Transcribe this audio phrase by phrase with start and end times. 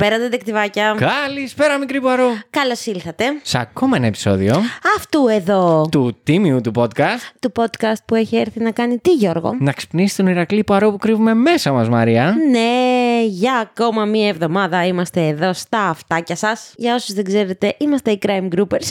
[0.00, 0.96] Καλησπέρα, δεντεκτιβάκια.
[1.26, 2.28] Καλησπέρα, μικρή Παρό.
[2.50, 3.24] Καλώς ήλθατε.
[3.42, 4.54] Σε ακόμα ένα επεισόδιο
[4.96, 7.32] Αυτού εδώ του τίμιου του podcast.
[7.40, 10.96] του podcast που έχει έρθει να κάνει τι, Γιώργο; Να ξυπνήσει τον Ηρακλή Παρό που
[10.96, 12.36] κρύβουμε μέσα μας, Μαρία.
[12.50, 12.60] Ναι,
[13.22, 16.72] για ακόμα μία εβδομάδα είμαστε εδώ στα αυτάκια σας.
[16.76, 18.88] Για όσους δεν ξέρετε, είμαστε οι crime groupers.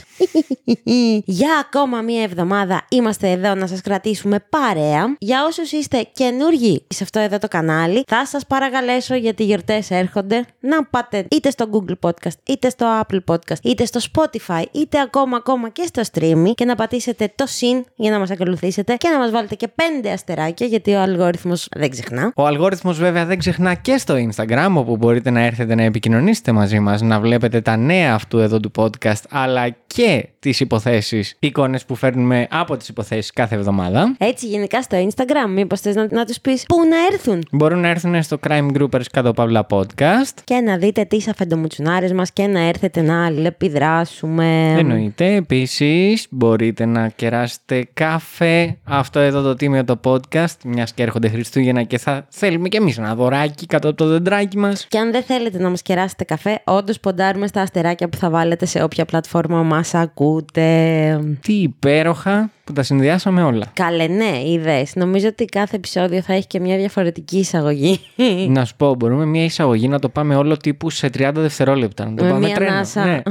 [1.39, 5.16] για ακόμα μία εβδομάδα είμαστε εδώ να σας κρατήσουμε παρέα.
[5.19, 9.91] Για όσους είστε καινούργοι σε αυτό εδώ το κανάλι, θα σας παρακαλέσω γιατί οι γιορτές
[9.91, 14.99] έρχονται να πάτε είτε στο Google Podcast, είτε στο Apple Podcast, είτε στο Spotify, είτε
[14.99, 19.09] ακόμα ακόμα και στο streaming και να πατήσετε το συν για να μας ακολουθήσετε και
[19.09, 22.31] να μας βάλετε και πέντε αστεράκια γιατί ο αλγόριθμος δεν ξεχνά.
[22.36, 26.79] Ο αλγόριθμος βέβαια δεν ξεχνά και στο Instagram όπου μπορείτε να έρθετε να επικοινωνήσετε μαζί
[26.79, 31.95] μας, να βλέπετε τα νέα αυτού εδώ του podcast αλλά και τις υποθέσεις, εικόνες που
[31.95, 34.15] φέρνουμε από τις υποθέσεις κάθε εβδομάδα.
[34.17, 37.87] Έτσι, γενικά στο Instagram, μήπως θες να, να τους πεις πού να έρθουν; Μπορούν να
[37.87, 40.33] έρθουν στο Crime Groupers κάτω παύλα podcast.
[40.43, 44.75] Και να δείτε τις αφεντομουτσουνάρες μας και να έρθετε να αλληλεπιδράσουμε.
[44.77, 45.35] Εννοείται.
[45.35, 51.83] Επίσης, μπορείτε να κεράσετε κάφε αυτό εδώ το τίμιο το podcast, μιας και έρχονται Χριστούγεννα
[51.83, 54.86] και θα θέλουμε κι εμείς ένα δωράκι κάτω από το δεντράκι μας.
[54.87, 58.65] Και αν δεν θέλετε να μας κεράσετε καφέ, όντως ποντάρουμε στα αστεράκια που θα βάλετε
[58.65, 61.20] σε όποια πλατφόρμα μας ακούτε.
[61.42, 63.65] Τι υπέροχα που τα συνδυάσαμε όλα.
[63.73, 64.95] Καλέ, ναι, είδες.
[64.95, 67.99] Νομίζω ότι κάθε επεισόδιο θα έχει και μια διαφορετική εισαγωγή.
[68.49, 72.05] να σου πω, μπορούμε μια εισαγωγή να το πάμε όλο τύπου σε 30 δευτερόλεπτα.
[72.09, 72.71] Να το Με πάμε μια τρένο.
[72.71, 73.05] ανάσα.
[73.05, 73.21] Ναι.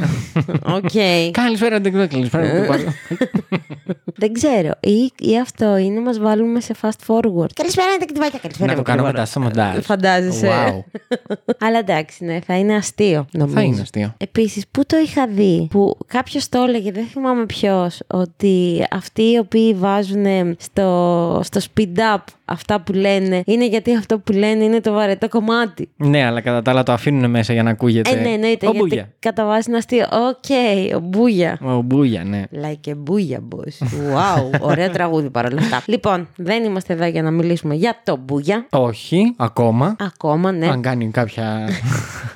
[0.76, 0.90] Οκ.
[1.30, 2.52] Καλησπέρα, δεν ξέρω, καλησπέρα.
[2.52, 2.82] δεν το πάρω.
[4.20, 4.70] δεν ξέρω.
[4.80, 7.52] Ή, ή αυτό είναι να μας βάλουμε σε fast forward.
[7.54, 8.70] Καλησπέρα, είναι τα Καλησπέρα.
[8.70, 9.78] να το κάνω μετά στο μοντάζ.
[9.84, 10.48] Φαντάζεσαι.
[10.48, 10.98] Wow.
[11.60, 13.26] Αλλά εντάξει, ναι, θα είναι αστείο.
[13.32, 13.56] Νομίζω.
[13.56, 14.14] Θα είναι αστείο.
[14.16, 18.86] Επίσης, πού το είχα δει, που κάποιος το έλεγε, δεν θυμάμαι ποιος, ότι
[19.28, 24.32] αυτοί οι οποίοι βάζουν στο, στο speed up αυτά που λένε, είναι γιατί αυτό που
[24.32, 25.88] λένε είναι το βαρετό κομμάτι.
[25.96, 28.10] Ναι, αλλά κατά τα άλλα το αφήνουν μέσα για να ακούγεται.
[28.10, 28.66] Ε, ναι, εννοείται.
[28.66, 29.12] Ο γιατί Μπούγια.
[29.18, 30.06] κατά βάση είναι αστείο.
[30.12, 31.58] Οκ, ο Μπούγια.
[31.62, 32.42] Ο Μπούγια, ναι.
[32.52, 33.86] Like a Μπούγια, boss.
[33.86, 35.82] Wow, ωραίο τραγούδι παρόλα αυτά.
[35.86, 38.66] λοιπόν, δεν είμαστε εδώ για να μιλήσουμε για το Μπούγια.
[38.70, 39.96] Όχι, ακόμα.
[39.98, 40.68] Ακόμα, ναι.
[40.68, 41.68] Αν κάνει κάποια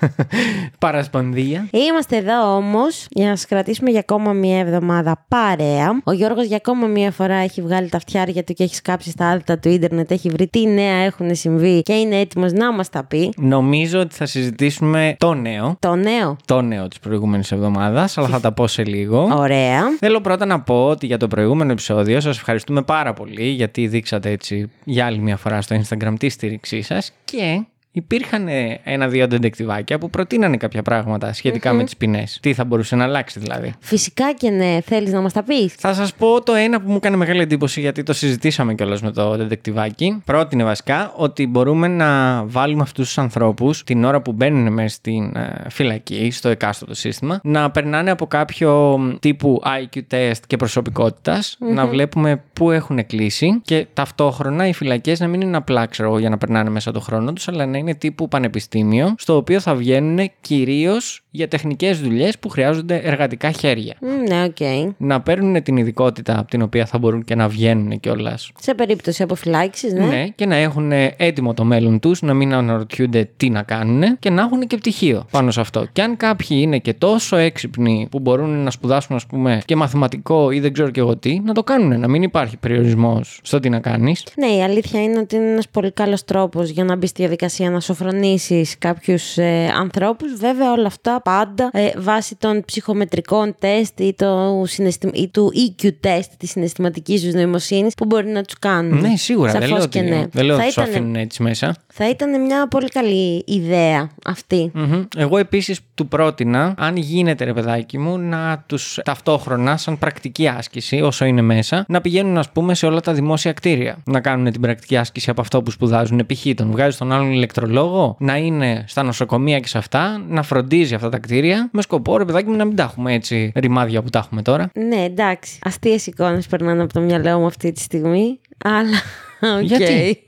[0.78, 1.68] παρασπονδία.
[1.70, 6.00] Είμαστε εδώ όμως για να σας κρατήσουμε για ακόμα μία εβδομάδα παρέα.
[6.04, 9.30] Ο Γιώργος για ακόμα μία φορά έχει βγάλει τα φτιάρια του και έχεις σκάψει στα
[9.30, 13.04] άλτα του ίντερνετ, έχει βρει τι νέα έχουν συμβεί και είναι έτοιμος να μας τα
[13.04, 13.32] πει.
[13.36, 15.76] Νομίζω ότι θα συζητήσουμε το νέο.
[15.78, 16.36] Το νέο.
[16.44, 19.28] Το νέο της προηγούμενης εβδομάδας, αλλά θα τα πω σε λίγο.
[19.32, 19.82] Ωραία.
[19.98, 24.30] Θέλω πρώτα να πω ότι για το προηγούμενο επεισόδιο σας ευχαριστούμε πάρα πολύ γιατί δείξατε
[24.30, 29.98] έτσι για άλλη μια φορά στο Instagram τη στήριξή σας και υπήρχαν ε, ένα-δύο ντεντεκτιβάκια
[29.98, 32.38] που προτείνανε κάποια πράγματα σχετικά με τις ποινές.
[32.42, 33.72] Τι θα μπορούσε να αλλάξει δηλαδή.
[33.80, 35.74] Φυσικά και ναι, θέλεις να μας τα πεις.
[35.74, 39.10] Θα σας πω το ένα που μου έκανε μεγάλη εντύπωση γιατί το συζητήσαμε κιόλας με
[39.10, 40.22] το ντεντεκτιβάκι.
[40.24, 45.36] Πρότεινε βασικά ότι μπορούμε να βάλουμε αυτούς τους ανθρώπους την ώρα που μπαίνουν μέσα στην
[45.36, 51.86] ε, φυλακή, στο εκάστοτε σύστημα, να περνάνε από κάποιο τύπου IQ test και προσωπικότητας, να
[51.86, 56.28] βλέπουμε πού έχουν κλείσει και ταυτόχρονα οι φυλακές να μην είναι απλά ξέρω, εγώ, για
[56.28, 60.30] να περνάνε μέσα το χρόνο τους, αλλά να είναι τύπου πανεπιστήμιο, στο οποίο θα βγαίνουν
[60.40, 64.56] κυρίως για τεχνικές δουλειές που χρειάζονται εργατικά χέρια Μμ, Ναι, οκ.
[64.96, 68.50] να παίρνουν την ειδικότητα από την οποία θα μπορούν και να βγαίνουν κιόλας.
[68.60, 70.06] Σε περίπτωση αποφυλάξη, ναι.
[70.06, 74.30] Ναι, και να έχουν έτοιμο το μέλλον τους, να μην αναρωτιούνται τι να κάνουν και
[74.30, 75.86] να έχουν και πτυχίο πάνω σε αυτό.
[75.92, 80.50] Και αν κάποιοι είναι και τόσο έξυπνοι που μπορούν να σπουδάσουν, ας πούμε, και μαθηματικό
[80.50, 82.00] ή δεν ξέρω και εγώ τι, να το κάνουν.
[82.00, 84.24] Να μην υπάρχει περιορισμός στο τι να κάνεις.
[84.36, 87.70] Ναι, η αλήθεια είναι ότι είναι ένας πολύ καλός τρόπος για να μπεις στη διαδικασία
[87.70, 90.34] να σοφρονήσεις κάποιους ε, ανθρώπους.
[90.34, 95.08] Βέβαια, όλα αυτά πάντα ε, βάσει των ψυχομετρικών τεστ ή, το συναισθη...
[95.12, 99.00] ή του EQ τεστ της συναισθηματικής τους νοημοσύνης που μπορεί να τους κάνουν.
[99.00, 99.52] Ναι, σίγουρα.
[99.52, 100.26] Δεν Σαφώς λέω και ότι ναι.
[100.30, 101.74] δεν λέω Θα ότι σου ήτανε- αφήνουν έτσι μέσα.
[101.94, 104.70] Θα ήταν μια πολύ καλή ιδέα αυτή.
[104.74, 105.02] Μμμ.
[105.16, 111.00] Εγώ επίσης του πρότεινα, αν γίνεται ρε παιδάκι μου, να τους ταυτόχρονα, σαν πρακτική άσκηση,
[111.00, 113.96] όσο είναι μέσα, να πηγαίνουν, ας πούμε, σε όλα τα δημόσια κτίρια.
[114.04, 116.26] Να κάνουν την πρακτική άσκηση από αυτό που σπουδάζουν.
[116.26, 116.54] Π.χ.
[116.54, 121.08] τον βγάζει τον άλλον ηλεκτρολόγο, να είναι στα νοσοκομεία και σε αυτά, να φροντίζει αυτά
[121.12, 124.18] τα κτίρια, με σκοπό ρε παιδάκι μου να μην τα έχουμε έτσι ρημάδια που τα
[124.18, 124.70] έχουμε τώρα.
[124.74, 125.58] Ναι, εντάξει.
[125.62, 128.40] Αστείες εικόνες περνάνε από το μυαλό μου αυτή τη στιγμή.
[128.64, 129.00] Αλλά.
[129.58, 129.62] οκ.
[129.62, 130.18] Γιατί;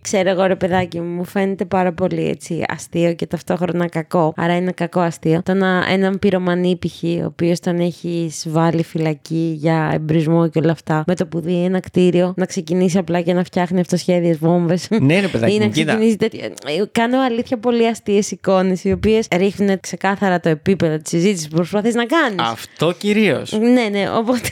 [0.00, 4.32] Ξέρω εγώ ρε παιδάκι μου, μου φαίνεται πάρα πολύ έτσι αστείο και ταυτόχρονα κακό.
[4.36, 5.42] Άρα είναι κακό αστείο.
[5.44, 7.02] Το να έναν πυρομανή π.χ.
[7.22, 11.64] ο οποίος τον έχει βάλει φυλακή για εμπρισμό και όλα αυτά, με το που δει
[11.64, 14.88] ένα κτίριο να ξεκινήσει απλά και να φτιάχνει αυτοσχέδιες βόμβες.
[15.00, 15.86] Ναι, ρε παιδάκι Ή να μου, κοίτα.
[15.92, 16.44] ξεκινήσει τέτοια.
[16.44, 21.54] Ε, Κάνω αλήθεια πολύ αστείες εικόνες, οι οποίες ρίχνουν ξεκάθαρα το επίπεδο της συζήτησης που
[21.56, 22.36] προσπαθείς να κάνεις.
[22.38, 23.52] Αυτό κυρίως.
[23.52, 24.48] Ναι, ναι, οπότε.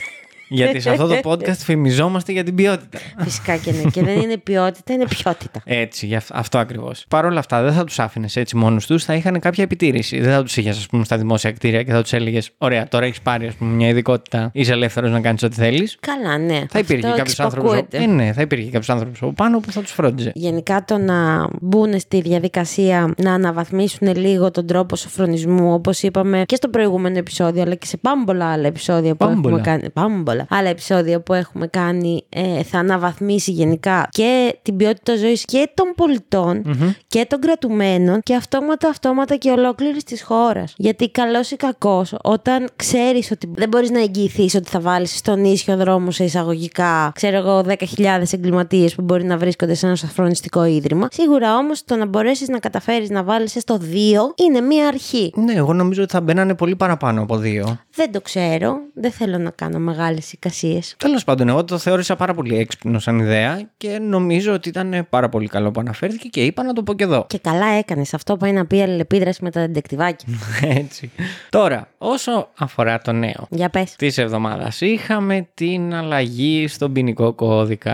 [0.53, 2.99] Γιατί σε αυτό το podcast φημιζόμαστε για την ποιότητα.
[3.17, 3.89] Φυσικά και ναι.
[3.91, 5.61] Και δεν είναι ποιότητα, είναι ποιότητα.
[5.65, 7.05] Έτσι, γι' αυτό, αυτό ακριβώς.
[7.09, 10.19] Παρ' όλα αυτά, δεν θα τους άφηνες έτσι μόνο τους, θα είχαν κάποια επιτήρηση.
[10.19, 13.05] Δεν θα τους είχες, ας πούμε, στα δημόσια κτίρια και θα τους έλεγες: Ωραία, τώρα
[13.05, 15.97] έχεις πάρει ας πούμε, μια ειδικότητα, είσαι ελεύθερος να κάνεις ό,τι θέλεις.
[15.99, 16.61] Καλά, ναι.
[16.69, 17.71] Θα υπήρχε Αυτό κάποιο άνθρωπος.
[17.73, 18.11] εξυπακούεται.
[18.11, 20.31] Ε, ναι, θα υπήρχε κάποιος άνθρωπος από πάνω που θα τους φρόντιζε.
[20.35, 26.55] Γενικά το να μπουν στη διαδικασία να αναβαθμίσουν λίγο τον τρόπο σοφρονισμού, όπως είπαμε και
[26.55, 29.55] στο προηγούμενο επεισόδιο, αλλά και σε πάμπολα άλλα επεισόδια που Πάμπολα.
[29.55, 29.89] έχουμε κάνει.
[29.89, 30.40] Πάμπολα.
[30.49, 35.93] Άλλα επεισόδια που έχουμε κάνει, ε, θα αναβαθμίσει γενικά και την ποιότητα ζωής και των
[35.95, 36.63] πολιτων
[37.07, 40.73] και των κρατουμένων και αυτόματα, αυτόματα και ολόκληρης της χώρας.
[40.77, 45.43] Γιατί καλός ή κακός, όταν ξέρεις ότι δεν μπορείς να εγγυηθείς ότι θα βάλεις στον
[45.43, 50.65] ίσιο δρόμο σε εισαγωγικά, ξέρω εγώ, 10.000 εγκληματίες που μπορεί να βρίσκονται σε ένα σοφρονιστικό
[50.65, 51.07] ίδρυμα.
[51.11, 55.33] Σίγουρα όμως το να μπορέσεις να καταφέρεις να βάλεις στο 2 είναι μία αρχή.
[55.35, 57.79] Ναι, εγώ νομίζω ότι θα μπαίνανε πολύ παραπάνω από δύο.
[57.95, 58.77] Δεν το ξέρω.
[58.93, 60.95] Δεν θέλω να κάνω μεγάλες εικασίες.
[60.97, 65.29] Τέλος πάντων, εγώ το θεώρησα πάρα πολύ έξυπνο σαν ιδέα και νομίζω ότι ήταν πάρα
[65.29, 67.25] πολύ καλό που αναφέρθηκε και είπα να το πω και εδώ.
[67.27, 68.13] Και καλά έκανες.
[68.13, 70.27] Αυτό πάει να πει αλληλεπίδραση με τα δεντεκτιβάκια.
[70.79, 71.11] Έτσι.
[71.49, 73.47] Τώρα, όσο αφορά το νέο.
[73.49, 73.95] Για πες.
[73.95, 77.93] Της εβδομάδας είχαμε την αλλαγή στον ποινικό κώδικα.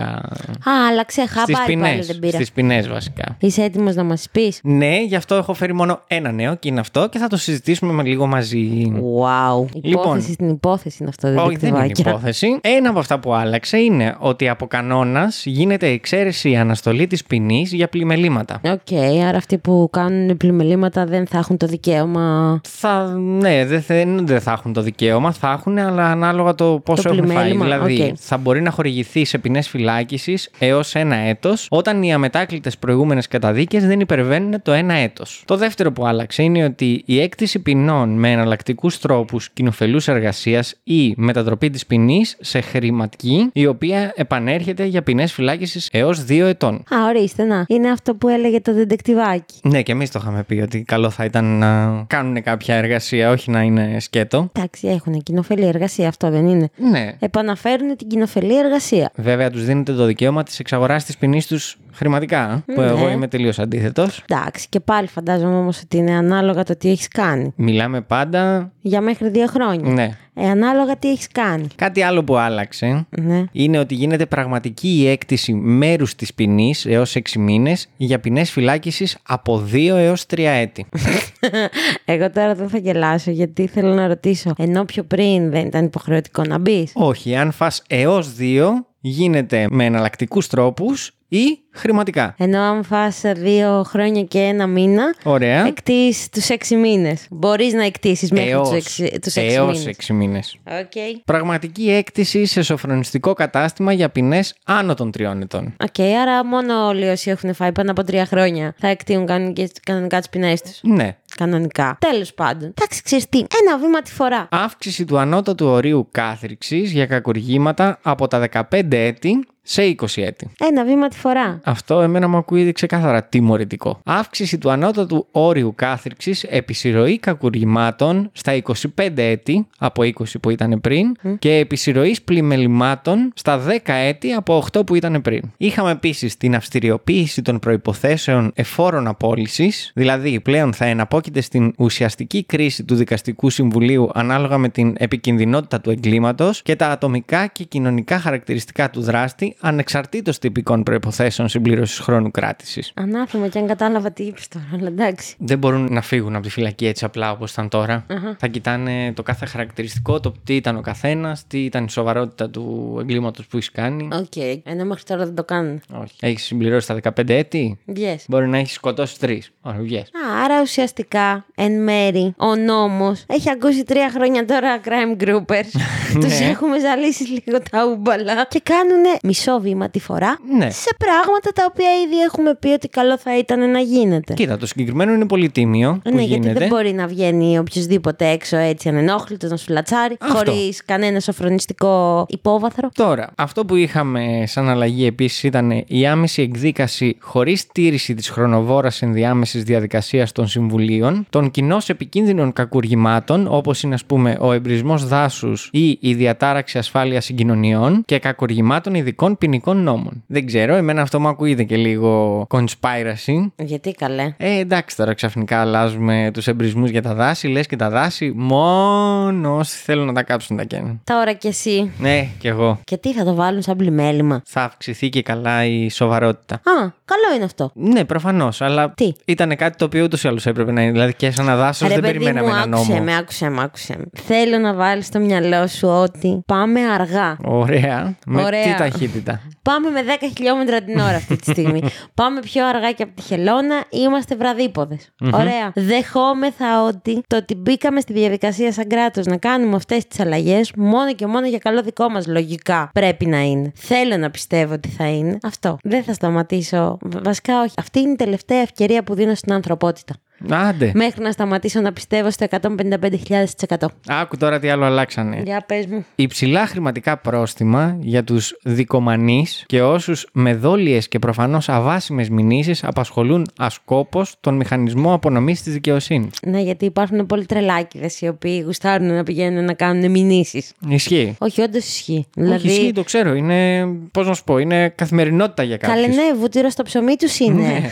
[0.68, 1.26] Α, άλλαξε.
[1.26, 2.36] Χαμπάρι πάλι δεν πήρα.
[2.36, 3.36] Στις ποινές βασικά.
[3.40, 6.80] Είσαι έτοιμος να μας πεις; Ναι, γι' αυτό έχω φέρει μόνο ένα νέο και είναι
[6.80, 8.92] αυτό και θα το συζητήσουμε με λίγο μαζί.
[8.94, 9.66] Wow.
[9.82, 10.02] Λοιπόν.
[10.02, 11.44] Υπόθεση στην υπόθεση είναι αυτό.
[11.44, 12.27] Όχι, δεν είναι δεντεκτιβάκια.
[12.28, 12.58] Υπόθεση.
[12.60, 17.72] Ένα από αυτά που άλλαξε είναι ότι από κανόνας γίνεται εξαίρεση η αναστολή της ποινής
[17.72, 18.60] για πλημελήματα.
[18.64, 18.98] Οκ,
[19.28, 22.60] άρα αυτοί που κάνουν πλημμελήματα δεν θα έχουν το δικαίωμα.
[22.64, 23.94] Θα, ναι, δεν θα,
[24.24, 27.26] δεν θα έχουν το δικαίωμα, θα έχουν, αλλά ανάλογα το πόσο έχουν φάει.
[27.26, 28.16] πλημμέλημα, Δηλαδή, οκ.
[28.20, 33.86] θα μπορεί να χορηγηθεί σε ποινές φυλάκισης έως ένα έτος, όταν οι αμετάκλητες προηγούμενες καταδίκες
[33.86, 35.42] δεν υπερβαίνουν το ένα έτος.
[35.44, 41.14] Το δεύτερο που άλλαξε είναι ότι η έκτιση ποινών με εναλλακτικούς τρόπους κοινοφελούς εργασίας ή
[41.16, 46.74] μετατροπή της ποινής σε χρηματική, η οποία επανέρχεται για ποινές φυλάκισης έως δύο ετών.
[46.74, 47.64] Α, ορίστε να.
[47.68, 49.60] Είναι αυτό που έλεγε το δεντεκτιβάκι.
[49.62, 53.50] Ναι, και εμείς το είχαμε πει ότι καλό θα ήταν να κάνουν κάποια εργασία, όχι
[53.50, 54.50] να είναι σκέτο.
[54.52, 56.68] Εντάξει, έχουν κοινοφελή εργασία, αυτό δεν είναι.
[56.76, 57.12] Ναι.
[57.18, 59.10] Επαναφέρουν την κοινοφελή εργασία.
[59.14, 62.62] Βέβαια, τους δίνεται το δικαίωμα της εξαγοράς της ποινής τους χρηματικά.
[62.66, 62.86] Που Ναι.
[62.86, 64.24] εγώ είμαι τελείως αντίθετος.
[64.28, 67.52] Εντάξει, και πάλι φαντάζομαι όμως ότι είναι ανάλογα το τι έχεις κάνει.
[67.56, 68.72] Μιλάμε πάντα.
[68.80, 69.92] Για μέχρι δύο χρόνια.
[69.92, 70.16] Ναι.
[70.34, 71.66] Ε, ανάλογα τι έχεις κάνει.
[71.76, 73.44] Κάτι άλλο που άλλαξε Ναι.
[73.52, 79.16] είναι ότι γίνεται πραγματική η έκτιση μέρους της ποινής έως 6 μήνες για ποινές φυλάκισης
[79.26, 80.86] από 2 έως 3 έτη.
[82.04, 84.52] Εγώ τώρα δεν θα γελάσω γιατί θέλω να ρωτήσω.
[84.58, 88.68] Ενώ πιο πριν δεν ήταν υποχρεωτικό να μπεις; Όχι, αν φας έως 2,
[89.00, 92.34] γίνεται με εναλλακτικούς τρόπους ή χρηματικά.
[92.38, 95.66] Ενώ αν φας δύο χρόνια και ένα μήνα, Ωραία.
[95.66, 97.26] εκτίεις τους έξι μήνες.
[97.30, 99.86] Μπορείς να εκτίσεις μέχρι Έως, τους έξι, τους έξι έως μήνες.
[99.86, 100.56] έξι μήνες.
[100.80, 101.22] Οκ.
[101.24, 105.74] Πραγματική έκτιση σε σωφρονιστικό κατάστημα για ποινές άνω των τριών ετών.
[105.82, 110.18] Οκ, άρα μόνο όλοι όσοι έχουν φάει πάνω από τρία χρόνια θα εκτίουν κανονικές- κανονικά
[110.18, 110.78] τις ποινές τους.
[110.82, 111.16] Ναι.
[111.36, 111.96] Κανονικά.
[112.00, 112.68] Τέλος πάντων.
[112.78, 113.38] Εντάξει, ξέρεις τι.
[113.38, 114.48] Ένα βήμα τη φορά.
[114.50, 120.50] Αύξηση του ανώτατου ορίου κάθειρξης για κακουργήματα από τα 15 έτη σε 20 έτη.
[120.58, 121.60] Ένα βήμα τη φορά.
[121.64, 124.00] Αυτό εμένα μου ακούγεται ξεκάθαρα τιμωρητικό.
[124.04, 128.82] Αύξηση του ανώτατου όριου κάθειρξης επί συρροή κακουργημάτων στα 25
[129.14, 130.10] έτη από 20
[130.40, 135.42] που ήταν πριν και επί συρροής πλημελημάτων στα 10 έτη από 8 που ήταν πριν.
[135.56, 142.84] Είχαμε επίσης την αυστηριοποίηση των προϋποθέσεων εφόρων απόλυσης, δηλαδή πλέον θα εναπόκειται στην ουσιαστική κρίση
[142.84, 148.90] του Δικαστικού Συμβουλίου ανάλογα με την επικινδυνότητα του εγκλήματος και τα ατομικά και κοινωνικά χαρακτηριστικά
[148.90, 152.92] του δράστη ανεξαρτήτως τυπικών προποθέσεων συμπλήρωσης χρόνου κράτησης.
[152.94, 155.34] Ανάθεμα και αν κατάλαβα τι είπες τώρα, αλλά εντάξει.
[155.38, 158.04] Δεν μπορούν να φύγουν από τη φυλακή έτσι απλά όπως ήταν τώρα.
[158.10, 158.36] Αχα.
[158.38, 162.96] Θα κοιτάνε το κάθε χαρακτηριστικό, το τι ήταν ο καθένας, τι ήταν η σοβαρότητα του
[163.00, 164.08] εγκλήματος που έχεις κάνει.
[164.12, 164.36] Οκ.
[164.64, 165.80] Ενώ μέχρι τώρα δεν το κάνουν.
[166.02, 166.14] Όχι.
[166.20, 168.16] Έχεις συμπληρώσει τα 15 έτη; Yes.
[168.28, 169.50] Μπορεί να έχεις σκοτώσει τρεις.
[169.60, 170.00] Όχι, βγες.
[170.00, 175.70] Α, άρα ουσιαστικά εν μέρει ο νόμος έχει ακούσει τρία χρόνια τώρα crime groupers.
[176.20, 176.46] Τους Ναι.
[176.46, 180.70] έχουμε ζαλίσει λίγο τα ούμπαλα και κάνουν μισό βήμα τη φορά Ναι.
[180.70, 184.34] σε πράγματα τα οποία ήδη έχουμε πει ότι καλό θα ήταν να γίνεται.
[184.34, 186.00] Κοίτα, το συγκεκριμένο είναι πολύ τίμιο.
[186.04, 186.42] Που ναι, γίνεται.
[186.42, 190.34] γιατί δεν μπορεί να βγαίνει οποιοδήποτε έξω έτσι ανενόχλητος να σου λατσάρει, Αυτό.
[190.36, 192.88] χωρίς κανένα σοφρονιστικό υπόβαθρο.
[192.94, 199.02] Τώρα, αυτό που είχαμε σαν αλλαγή επίσης ήταν η άμεση εκδίκαση χωρίς στήριξη της χρονοβόρας
[199.02, 205.68] ενδιάμεσης διαδικασίας των συμβουλίων, των κοινώς επικίνδυνων κακουργημάτων, όπως είναι ας πούμε ο εμπρισμός δάσους
[205.72, 210.22] ή η διατάραξη ασφάλειας συγκοινωνιών και κακουργημάτων ειδικών ποινικών νόμων.
[210.26, 213.50] Δεν ξέρω, εμένα αυτό μου ακούγεται και λίγο conspiracy.
[213.56, 214.34] Γιατί καλέ.
[214.36, 219.56] Ε, εντάξει τώρα ξαφνικά αλλάζουμε τους εμπρισμούς για τα δάση, λες και τα δάση μόνο
[219.56, 221.00] όσοι θέλουν να τα κάψουν τα καίνουν.
[221.04, 221.90] Τώρα κι εσύ.
[221.98, 222.80] Ναι, κι εγώ.
[222.84, 226.54] Και τι θα το βάλουν σαν πλημέλημα; Θα αυξηθεί και καλά η σοβαρότητα.
[226.54, 226.60] Α,
[227.04, 227.70] καλό είναι αυτό.
[227.74, 230.92] Ναι, προφανώς, αλλά Τι; ήταν κάτι το οποίο ούτως ή άλλως έπρεπε να είναι.
[230.92, 233.04] Δηλαδή και σε ένα δάσο Ρε δεν παιδί περιμέναμε μου, ένα άκουσε νόμο.
[233.04, 234.04] με, άκουσε με, άκουσε με.
[234.12, 237.36] Θέλω να βάλεις στο μυαλό σου ότι πάμε αργά.
[237.44, 238.16] Ωραία.
[238.26, 238.62] Με Ωραία.
[238.62, 239.17] τι ταχύτητα.
[239.62, 241.82] Πάμε με 10 χιλιόμετρα την ώρα αυτή τη στιγμή.
[242.14, 243.84] Πάμε πιο αργά και από τη χελώνα.
[243.90, 245.12] Είμαστε βραδίποδες.
[245.32, 245.72] Ωραία.
[245.74, 251.14] Δεχόμεθα ότι το ότι μπήκαμε στη διαδικασία σαν κράτος να κάνουμε αυτές τις αλλαγές μόνο
[251.14, 253.72] και μόνο για καλό δικό μας λογικά πρέπει να είναι.
[253.74, 255.38] Θέλω να πιστεύω ότι θα είναι.
[255.42, 255.78] Αυτό.
[255.82, 256.98] Δεν θα σταματήσω.
[257.00, 257.74] Β- Βασικά όχι.
[257.78, 260.14] Αυτή είναι η τελευταία ευκαιρία που δίνω στην ανθρωπότητα.
[260.50, 260.90] Άντε.
[260.94, 263.86] Μέχρι να σταματήσω να πιστεύω στο 155.000%.
[264.06, 265.42] Άκου τώρα τι άλλο αλλάξανε.
[265.44, 266.04] Για πες μου.
[266.14, 273.46] Υψηλά χρηματικά πρόστιμα για τους δικομανείς και όσους με δόλιες και προφανώς αβάσιμες μηνύσεις απασχολούν
[273.58, 276.38] ασκόπως τον μηχανισμό απονομής της δικαιοσύνης.
[276.46, 280.72] Ναι, γιατί υπάρχουν πολλοί τρελάκιδες οι οποίοι γουστάρουν να πηγαίνουν να κάνουν μηνύσεις.
[280.88, 281.36] Ισχύει.
[281.38, 282.26] Όχι, όντως ισχύει.
[282.36, 283.34] Όχι, ισχύει, το ξέρω.
[283.34, 286.00] Είναι, πώς να σου πω, είναι καθημερινότητα για κάποιους.
[286.00, 287.62] Καλέ, ναι, βούτυρο στο ψωμί τους είναι.
[287.62, 287.90] Ναι.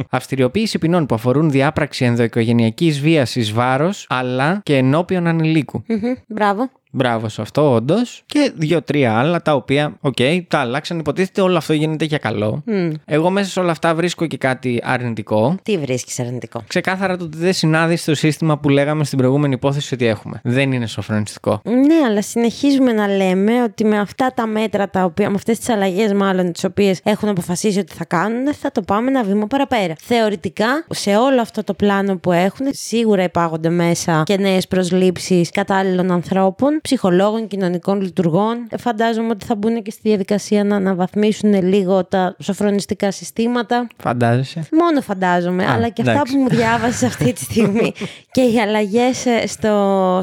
[0.10, 5.84] Αυστηριοποίηση ποινών που αφορούν διάπραξη ενδοοικογενειακής βίας εις βάρος, αλλά και ενώπιον ανηλίκου.
[5.86, 6.70] Μμμ, Μπράβο.
[6.96, 8.22] Μπράβο σε αυτό, όντως.
[8.26, 10.16] Και δύο-τρία άλλα τα οποία, οκ,
[10.48, 10.98] τα αλλάξαν.
[10.98, 12.62] Υποτίθεται όλο αυτό γίνεται για καλό.
[12.64, 12.90] Μμ.
[13.04, 15.54] Εγώ μέσα σε όλα αυτά βρίσκω και κάτι αρνητικό.
[15.62, 19.94] Τι βρίσκεις αρνητικό; Ξεκάθαρα το ότι δεν συνάδει στο σύστημα που λέγαμε στην προηγούμενη υπόθεση
[19.94, 20.40] ότι έχουμε.
[20.44, 21.60] Δεν είναι σωφρονιστικό.
[21.64, 25.68] Ναι, αλλά συνεχίζουμε να λέμε ότι με αυτά τα μέτρα, τα οποία, με αυτές τις
[25.68, 29.94] αλλαγές μάλλον, τις οποίες έχουν αποφασίσει ότι θα κάνουν, θα το πάμε ένα βήμα παραπέρα.
[30.02, 36.10] Θεωρητικά, σε όλο αυτό το πλάνο που έχουν, σίγουρα υπάγονται μέσα και νέες προσλήψεις κατάλληλων
[36.10, 38.66] ανθρώπων, ψυχολόγων, κοινωνικών λειτουργών.
[38.70, 43.86] Ε, Φαντάζομαι ότι θα μπουν και στη διαδικασία να αναβαθμίσουν λίγο τα σοφρονιστικά συστήματα.
[44.02, 46.34] Φαντάζεσαι; Μόνο φαντάζομαι, Α, αλλά και αυτά εντάξει.
[46.34, 47.92] που μου διάβασες αυτή τη στιγμή
[48.34, 49.70] και οι αλλαγές στο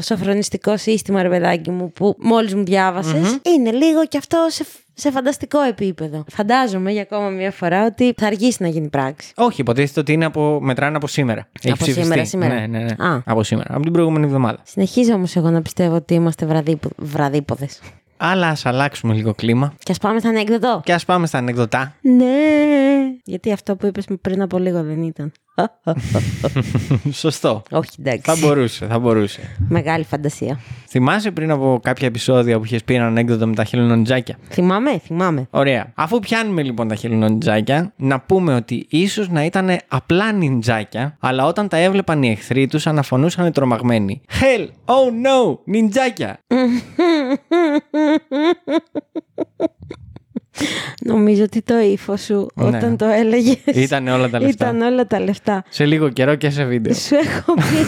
[0.02, 4.64] σοφρονιστικό σύστημα, ρε παιδάκι μου, που μόλις μου διαβασες είναι λίγο και αυτό σε,
[4.94, 6.24] σε φανταστικό επίπεδο.
[6.28, 9.32] Φαντάζομαι για ακόμα μια φορά ότι θα αργήσει να γίνει πράξη.
[9.36, 11.48] Όχι, υποτίθεται ότι είναι από, μετράνε από σήμερα.
[11.60, 12.02] Έχει Από ψηφιστεί.
[12.02, 12.54] σήμερα, σήμερα.
[12.54, 13.04] Ναι, ναι, ναι.
[13.06, 13.22] Α.
[13.24, 13.74] Από σήμερα.
[13.74, 14.58] Από την προηγούμενη εβδομάδα.
[14.62, 17.80] Συνεχίζω όμως εγώ να πιστεύω ότι είμαστε βραδίπο, βραδίποδες.
[18.16, 19.74] Αλλά ας αλλάξουμε λίγο κλίμα.
[19.78, 20.80] Και ας πάμε στα ανέκδοτο.
[20.84, 21.94] Και ας πάμε στα ανεκδοτά.
[22.00, 22.24] Ναι.
[23.24, 25.32] Γιατί αυτό που είπες πριν από λίγο δεν ήταν.
[27.22, 27.62] Σωστό.
[27.70, 28.20] Όχι, εντάξει.
[28.22, 29.56] Θα μπορούσε, θα μπορούσε.
[29.68, 30.58] Μεγάλη φαντασία.
[30.88, 34.38] Θυμάσαι πριν από κάποια επεισόδια που είχες πει ένα ανέκδοτο με τα χελονοντζάκια.
[34.48, 35.46] Θυμάμαι, θυμάμαι.
[35.50, 35.92] Ωραία.
[35.94, 41.68] Αφού πιάνουμε λοιπόν τα χελονοντζάκια, να πούμε ότι ίσως να ήταν απλά νιντζάκια, αλλά όταν
[41.68, 44.20] τα έβλεπαν οι εχθροί τους αναφωνούσαν τρομαγμένοι.
[44.40, 46.38] Hell, oh no, νιντζάκια.
[51.04, 52.64] Νομίζω ότι το ύφος σου Ναι.
[52.64, 53.58] όταν το έλεγες.
[53.64, 54.66] Ήταν όλα τα λεφτά.
[54.68, 55.64] Ήταν όλα τα λεφτά.
[55.68, 56.94] Σε λίγο καιρό και σε βίντεο.
[56.94, 57.86] Σου έχω πει.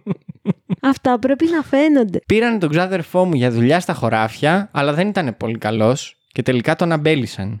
[0.88, 2.20] Αυτά πρέπει να φαίνονται.
[2.26, 6.76] Πήραν τον ξάδερφό μου για δουλειά στα χωράφια, αλλά δεν ήταν πολύ καλός και τελικά
[6.76, 7.60] τον αμπέλησαν.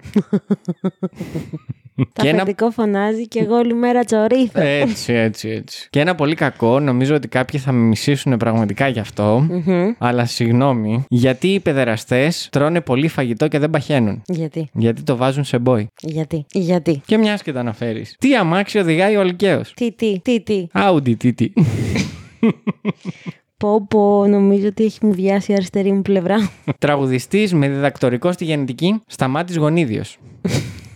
[2.12, 4.62] Τα αφεντικό φωνάζει και εγώ όλη μέρα τσορίθα.
[4.62, 5.86] έτσι, έτσι, έτσι.
[5.90, 9.46] Και ένα πολύ κακό, νομίζω ότι κάποιοι θα με μισήσουν πραγματικά γι' αυτό.
[9.98, 15.44] Αλλά συγγνώμη, γιατί οι παιδεραστές τρώνε πολύ φαγητό και δεν παχαίνουν; Γιατί, Γιατί το βάζουν
[15.44, 15.88] σε μπόι.
[16.02, 18.16] γιατί, γιατί; Και μιας και τα αναφέρεις.
[18.18, 21.52] Τι αμάξι οδηγάει ο Αλκαίος; Τι, τι, τι, τι; Άουντι, τι, τι.
[23.56, 26.50] Πω, πω, νομίζω ότι έχει μου βιάσει η αριστερή μου πλευρά.
[26.78, 30.18] Τραγουδιστής με διδακτορικό στη γενετική, σταμάτης γονίδιος.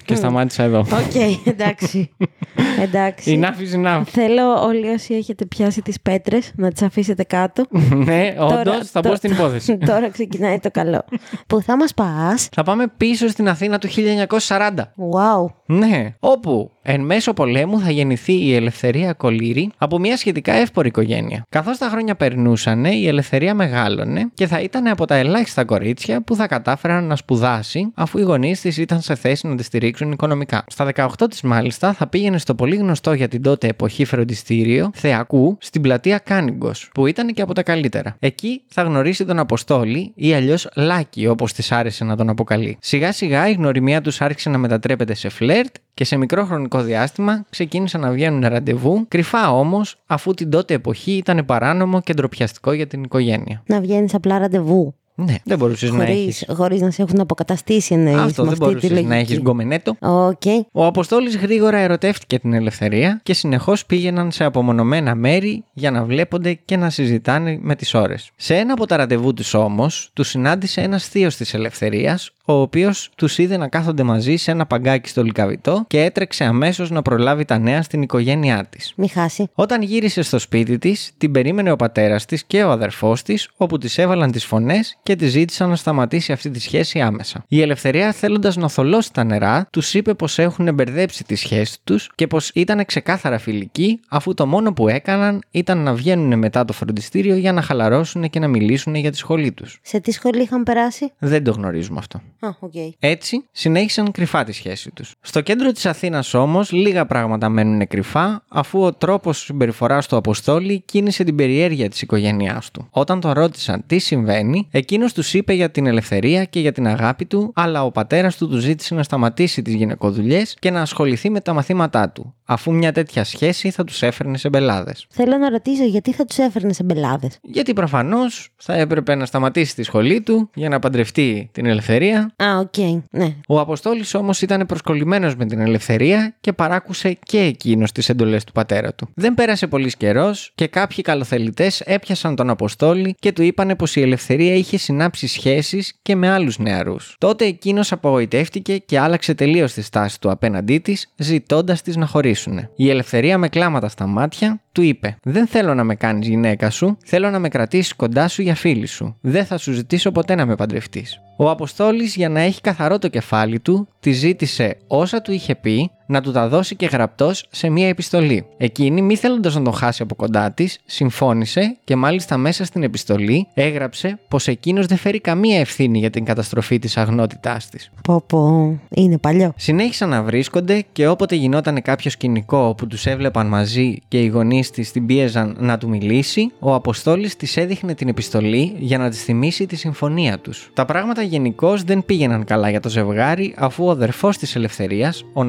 [0.06, 0.78] Και σταμάτησα εδώ.
[0.78, 2.10] Οκ, εντάξει.
[2.84, 3.40] εντάξει.
[3.42, 4.02] Enough is enough.
[4.06, 7.64] Θέλω όλοι όσοι έχετε πιάσει τις πέτρες να τις αφήσετε κάτω.
[8.06, 9.78] ναι, όντως Τώρα- θα το- πω στην υπόθεση.
[9.90, 11.04] Τώρα ξεκινάει το καλό.
[11.46, 14.70] Πού θα μας πας; θα πάμε πίσω στην Αθήνα του 1940.
[15.12, 15.46] Wow.
[15.66, 21.42] Ναι, όπου εν μέσω πολέμου θα γεννηθεί η Ελευθερία Κακολύρη από μια σχετικά εύπορη οικογένεια.
[21.48, 26.34] Καθώς τα χρόνια περνούσαν, η Ελευθερία μεγάλωνε και θα ήταν από τα ελάχιστα κορίτσια που
[26.34, 30.64] θα κατάφεραν να σπουδάσει, αφού οι γονείς της ήταν σε θέση να τη στηρίξουν οικονομικά.
[30.66, 35.56] Στα 18 της, μάλιστα, θα πήγαινε στο πολύ γνωστό για την τότε εποχή φροντιστήριο Θεακού
[35.60, 38.16] στην πλατεία Κάνιγγος, που ήταν και από τα καλύτερα.
[38.18, 42.76] Εκεί θα γνωρίσει τον Αποστόλη ή αλλιώς Λάκη, όπως της άρεσε να τον αποκαλεί.
[42.80, 47.44] Σιγά σιγά η γνωριμία τους άρχισε να μετατρέπεται σε φλερτ και σε μικρό χρονικό διάστημα
[47.50, 52.86] ξεκίνησαν να βγαίνουν ραντεβού, κρυφά όμως, αφού την τότε εποχή ήταν παράνομο και ντροπιαστικό για
[52.86, 53.62] την οικογένεια.
[53.66, 54.94] Να βγαίνεις απλά ραντεβού.
[55.18, 56.44] Ναι, δεν μπορούσες να έχεις.
[56.46, 59.32] Χωρίς, χωρίς να σε έχουν αποκαταστήσει εννοείς Αυτό με δεν αυτή τη μπορούσες να λογική.
[59.32, 59.96] έχεις γκομενέτο.
[60.00, 60.42] Οκ.
[60.72, 66.52] Ο Αποστόλης γρήγορα ερωτεύτηκε την Ελευθερία και συνεχώς πήγαιναν σε απομονωμένα μέρη για να βλέπονται
[66.64, 68.30] και να συζητάνε με τις ώρες.
[68.36, 73.10] Σε ένα από τα ραντεβού τους όμως, τους συνάντησε ένας θείος της Ελευθερίας, ο οποίος
[73.16, 77.44] τους είδε να κάθονται μαζί σε ένα παγκάκι στο Λυκαβηττό και έτρεξε αμέσως να προλάβει
[77.44, 78.92] τα νέα στην οικογένειά της.
[78.96, 79.48] Μη χάσει.
[79.54, 83.78] Όταν γύρισε στο σπίτι της, την περίμενε ο πατέρας της και ο αδερφός της, όπου
[83.78, 87.44] της έβαλαν τις φωνές και τη ζήτησαν να σταματήσει αυτή τη σχέση άμεσα.
[87.48, 92.10] Η Ελευθερία, θέλοντας να θολώσει τα νερά, τους είπε πως έχουν μπερδέψει τη σχέση τους
[92.14, 96.72] και πως ήταν ξεκάθαρα φιλικοί, αφού το μόνο που έκαναν ήταν να βγαίνουν μετά το
[96.72, 99.78] φροντιστήριο για να χαλαρώσουν και να μιλήσουν για τη σχολή τους.
[99.82, 102.20] Σε τι σχολή είχαν περάσει; Δεν το γνωρίζουμε αυτό.
[102.38, 102.74] Α, οκ.
[102.98, 105.14] Έτσι, συνέχισαν κρυφά τη σχέση τους.
[105.20, 110.82] Στο κέντρο της Αθήνας όμως, λίγα πράγματα μένουν κρυφά, αφού ο τρόπος συμπεριφοράς του Αποστόλη
[110.86, 112.88] κίνησε την περιέργεια της οικογένειάς του.
[112.90, 117.24] Όταν τον ρώτησαν τι συμβαίνει, εκείνος τους είπε για την Ελευθερία και για την αγάπη
[117.24, 121.40] του, αλλά ο πατέρας του του ζήτησε να σταματήσει τις γυναικοδουλειές και να ασχοληθεί με
[121.40, 125.06] τα μαθήματά του, αφού μια τέτοια σχέση θα τους έφερνε σε μπελάδες.
[125.10, 129.74] Θέλω να ρωτήσω γιατί θα τους έφερνε σε μπελάδες; Γιατί προφανώς θα έπρεπε να σταματήσει
[129.74, 132.76] τη σχολή του για να παντρευτεί την Ελευθερία Α, οκ.
[133.10, 133.34] Ναι.
[133.48, 138.52] Ο Αποστόλης όμως ήταν προσκολλημένος με την Ελευθερία και παράκουσε και εκείνος τις εντολές του
[138.52, 139.08] πατέρα του.
[139.14, 144.00] Δεν πέρασε πολύς καιρός και κάποιοι καλοθελητές έπιασαν τον Αποστόλη και του είπανε πως η
[144.00, 147.16] Ελευθερία είχε συνάψει σχέσεις και με άλλους νεαρούς.
[147.18, 152.68] Τότε εκείνος απογοητεύτηκε και άλλαξε τελείως τη στάση του απέναντί της, ζητώντας της να χωρίσουν.
[152.76, 156.98] Η Ελευθερία με κλάματα στα μάτια του είπε: Δεν θέλω να με κάνεις γυναίκα σου,
[157.04, 159.16] θέλω να με κρατήσεις κοντά σου για φίλη σου.
[159.20, 161.20] Δεν θα σου ζητήσω ποτέ να με παντρευτείς.
[161.36, 165.90] Ο Αποστόλης για να έχει καθαρό το κεφάλι του, τη ζήτησε όσα του είχε πει
[166.06, 168.46] να του τα δώσει και γραπτός σε μία επιστολή.
[168.56, 173.46] Εκείνη, μη θέλοντας να τον χάσει από κοντά της, συμφώνησε και μάλιστα μέσα στην επιστολή
[173.54, 177.90] έγραψε πως εκείνος δεν φέρει καμία ευθύνη για την καταστροφή της αγνότητάς της.
[178.02, 178.78] Πω πω.
[178.88, 179.52] Είναι παλιό.
[179.56, 184.70] Συνέχισαν να βρίσκονται και όποτε γινόταν κάποιο σκηνικό όπου τους έβλεπαν μαζί και οι γονείς
[184.70, 189.22] της την πίεζαν να του μιλήσει, ο Αποστόλης της έδειχνε την επιστολή για να της
[189.22, 190.70] θυμίσει τη συμφωνία τους.
[190.74, 195.44] Τα πράγματα γενικώς δεν πήγαιναν καλά για το ζευγάρι, αφού ο αδερφός της Ελευθερίας, ο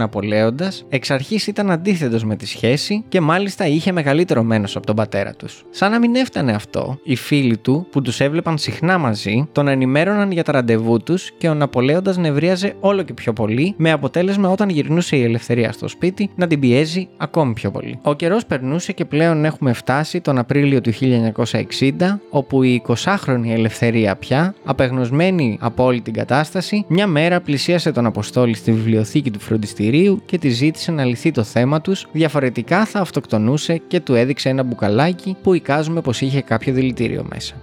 [0.52, 4.96] Ναπολέοντα, εξ αρχής ήταν αντίθετος με τη σχέση και μάλιστα είχε μεγαλύτερο μένος από τον
[4.96, 5.66] πατέρα τους.
[5.70, 10.32] Σαν να μην έφτανε αυτό, οι φίλοι του που τους έβλεπαν συχνά μαζί τον ενημέρωναν
[10.32, 14.70] για τα ραντεβού τους και ο Ναπολέοντας νευρίαζε όλο και πιο πολύ, με αποτέλεσμα όταν
[14.70, 18.00] γυρνούσε η Ελευθερία στο σπίτι να την πιέζει ακόμη πιο πολύ.
[18.02, 24.16] Ο καιρός περνούσε και πλέον έχουμε φτάσει τον Απρίλιο του 1960, όπου η 20χρονη Ελευθερία
[24.16, 30.22] πια, απεγνωσμένη από όλη την κατάσταση, μια μέρα πλησίασε τον Αποστόλη στη βιβλιοθήκη του φροντιστηρίου
[30.26, 34.64] και τη ζήτησε να λυθεί το θέμα τους, διαφορετικά θα αυτοκτονούσε και του έδειξε ένα
[34.64, 37.54] μπουκαλάκι που εικάζουμε πως είχε κάποιο δηλητήριο μέσα.